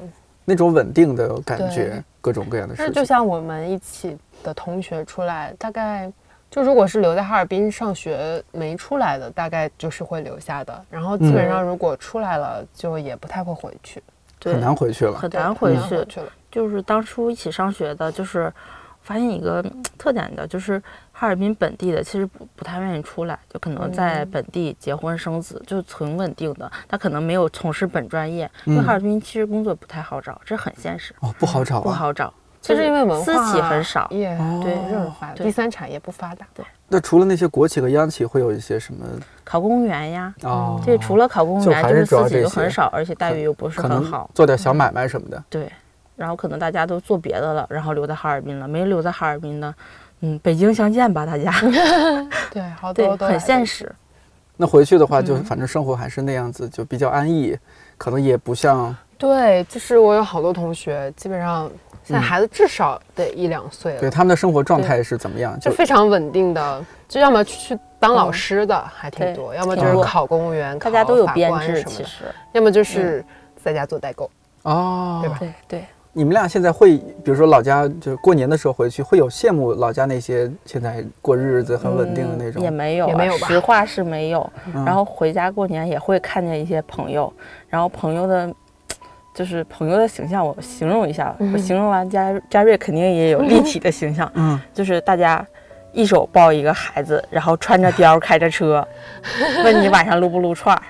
[0.45, 3.01] 那种稳定的感觉，各种各样的那事情。
[3.01, 6.11] 就像我们一起的同学出来，大概
[6.49, 10.83] 就如果是留在哈尔滨上学没出来的，大概就是会留下的。
[10.89, 14.01] 然后基本上如果出来了，就也不太会回去，
[14.39, 15.13] 对很难回去了。
[15.13, 16.05] 很难回去。
[16.51, 18.51] 就是当初一起上学的，就是
[19.03, 20.81] 发现一个嗯特点的，就是
[21.11, 26.71] 哈尔滨本地的其实不不太愿意出来，就可能在嗯本地结婚生子，就存稳定的。
[26.87, 31.81] 他可能没有从事本专业，因为嗯哈尔滨其实工作不太好找，这很现实，哦，不好找啊。
[31.83, 32.33] 不好找。
[32.61, 34.61] 就是因为文私化企很少，也哦
[35.35, 36.45] 对第三产业不发达。
[36.53, 39.05] 对那除了那些国企和央企，会有一些什么？
[39.43, 44.29] 考公务员呀，哦，这除了考公务员，就是是私企主要这些就很少，而且待遇又不是很好。
[44.33, 45.43] 做点小买卖什么的。
[45.49, 45.71] 对，
[46.15, 49.73] 然后可能大家都做别的了，然后留在哈尔滨了，没留在哈尔滨的，
[50.21, 51.53] 嗯，北京相见吧，大家。
[52.51, 53.89] 对，好，多都很现实。
[54.57, 57.57] 那回去的话，就嗯反正生活还是那样子，就比较安逸，
[57.97, 61.69] 可能也不像对，就是我有好多同学，基本上
[62.09, 65.53] 现在嗯孩子至少得一两岁了对，他们的生活状态是怎么样？
[65.59, 72.25] 就就非常稳定的，就要么去当老师的还挺对多，要么就是考公务员，大家都有考法编制，官什么的，其实。
[72.53, 73.23] 要么就是
[73.63, 74.27] 在家做代购。
[74.63, 82.63] 哦，对吧对对，你们俩现在会，比如说老家，就是过年的时候回去，会有羡慕老家那些现在过日子很稳定的那种？
[82.63, 84.51] 嗯也没有啊，也没有吧实话是没有。
[84.73, 87.31] 嗯然后回家过年也会看见一些朋友，
[87.67, 88.51] 然后朋友的。
[89.39, 95.45] 就是朋友的形象，我形容一下，嗯我形容完嘉嘉瑞肯定也有立体的形象， 嗯，就是大家
[95.93, 98.85] 一手抱一个孩子，然后穿着貂开着车，
[99.63, 100.83] 问你晚上撸不撸串儿，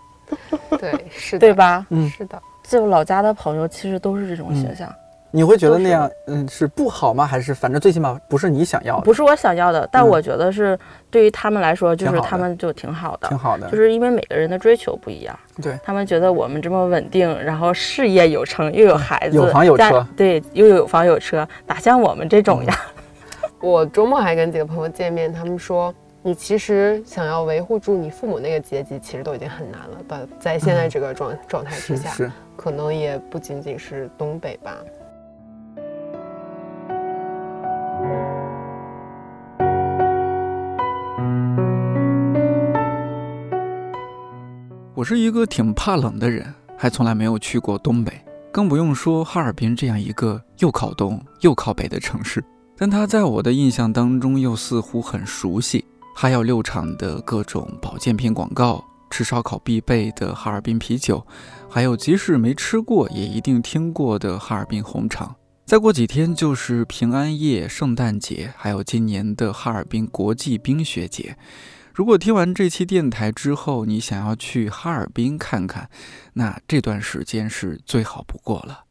[0.80, 1.52] 对，是的，对？
[1.52, 1.84] 吧？
[1.90, 4.90] 嗯是的，就老家的朋友其实都是这种形象，
[5.30, 7.24] 你会觉得那样，嗯，是不好吗？
[7.26, 10.78] 还是反正最起码不是你想要的，不是我想要的，但嗯我觉得是
[11.10, 13.70] 对于他们来说，就是他们就挺好的挺，好的。
[13.70, 15.38] 就是因为每个人的追求不一样。
[15.62, 22.76] 对，他们觉得我们这么稳定，然后事业有成，又有孩子，有房有车对，又有房有车，哪像我们这种呀？
[23.60, 25.94] 我周末还跟几个朋友见面，他们说。
[26.22, 29.96] 你其实想要维护住你父母那个阶级，其实都已经很难了。
[30.06, 32.10] 在在现在这个状、状态之下，
[32.58, 34.76] 可能也不仅仅是东北吧。
[45.00, 48.12] 我是一个挺怕冷的人，还从来没有去过东北，
[48.52, 52.44] 更不用说哈尔滨这样一个又靠东又靠北的城市。
[52.76, 55.82] 但它在我的印象当中又似乎很熟悉，
[56.14, 61.26] 哈药六厂的各种保健品广告，吃烧烤必备的哈尔滨啤酒，
[61.66, 65.34] 还有即使没吃过也一定听过的哈尔滨红肠。
[65.64, 71.38] 再过几天就是平安夜、圣诞节，还有今年的哈尔滨国际冰雪节。
[72.00, 75.90] 如果听完这期电台之后你想要去哈尔滨看看
[76.32, 78.86] 那这段时间是最好不过了。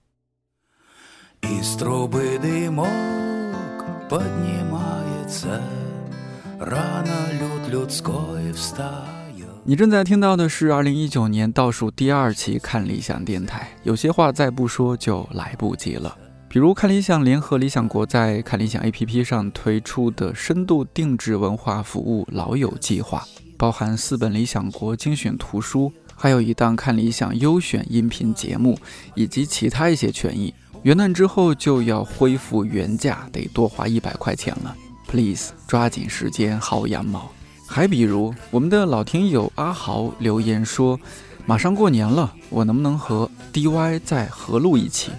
[9.64, 16.29] 你正在听到的是二零一九年倒数第二期看理想电台有些话再不说就来不及了。
[16.50, 23.24] 比如看理想联合理想国在看理想 APP 上推出的深度定制文化服务“老友计划”，
[23.56, 28.76] 包含四本《理想国》精选图书，还有一档看理想优选音频节目，
[29.14, 30.52] 以及其他一些权益。
[30.82, 34.76] 元旦之后就要恢复原价，得多花一百块钱了。
[35.08, 37.30] Please 抓紧时间薅羊毛。
[37.68, 41.00] 还比如我们的老听友阿豪留言说，
[41.46, 45.12] 马上过年了，我能不能和 DY 再合录一期？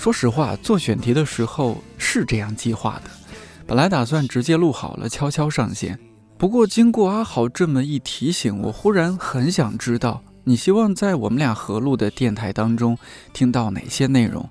[0.00, 3.10] 说实话，做选题的时候是这样计划的，
[3.66, 5.98] 本来打算直接录好了悄悄上线。
[6.38, 12.96] 不过经过阿豪这么一提醒，我忽然很想知道，你希望在我们俩合录的电台当中
[13.34, 14.48] 听到哪些内容，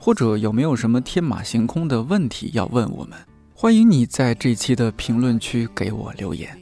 [0.00, 3.16] 或者有没有什么天马行空的问题要问我们？
[3.54, 6.58] 欢迎你在这期的评论区给我留言。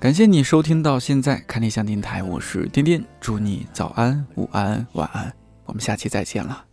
[0.00, 5.32] 感谢你收听到现在，看理想电台，我是颠颠，祝你早安、午安、晚安，
[5.66, 6.64] 我们下期再见了。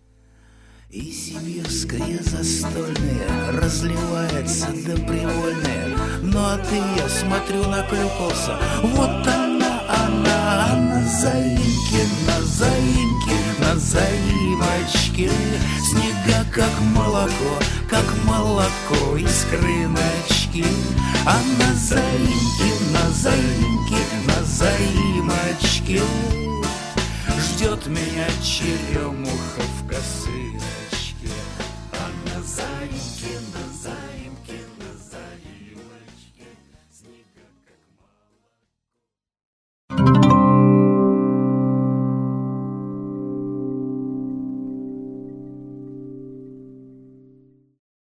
[0.90, 5.98] И сибирское застольное разливается до привольное.
[6.22, 8.58] Ну а ты, я смотрю, наклюкался.
[8.82, 15.30] Вот она, она, на заимке, на заимке, на заимочке.
[15.90, 17.60] Снега как молоко,
[17.90, 20.64] как молоко из крыночки.
[21.26, 26.02] А на заимке, на заимке, на заимочке
[27.40, 31.30] Ждет меня черемуха в косыночке.
[31.94, 33.67] А на заимке, на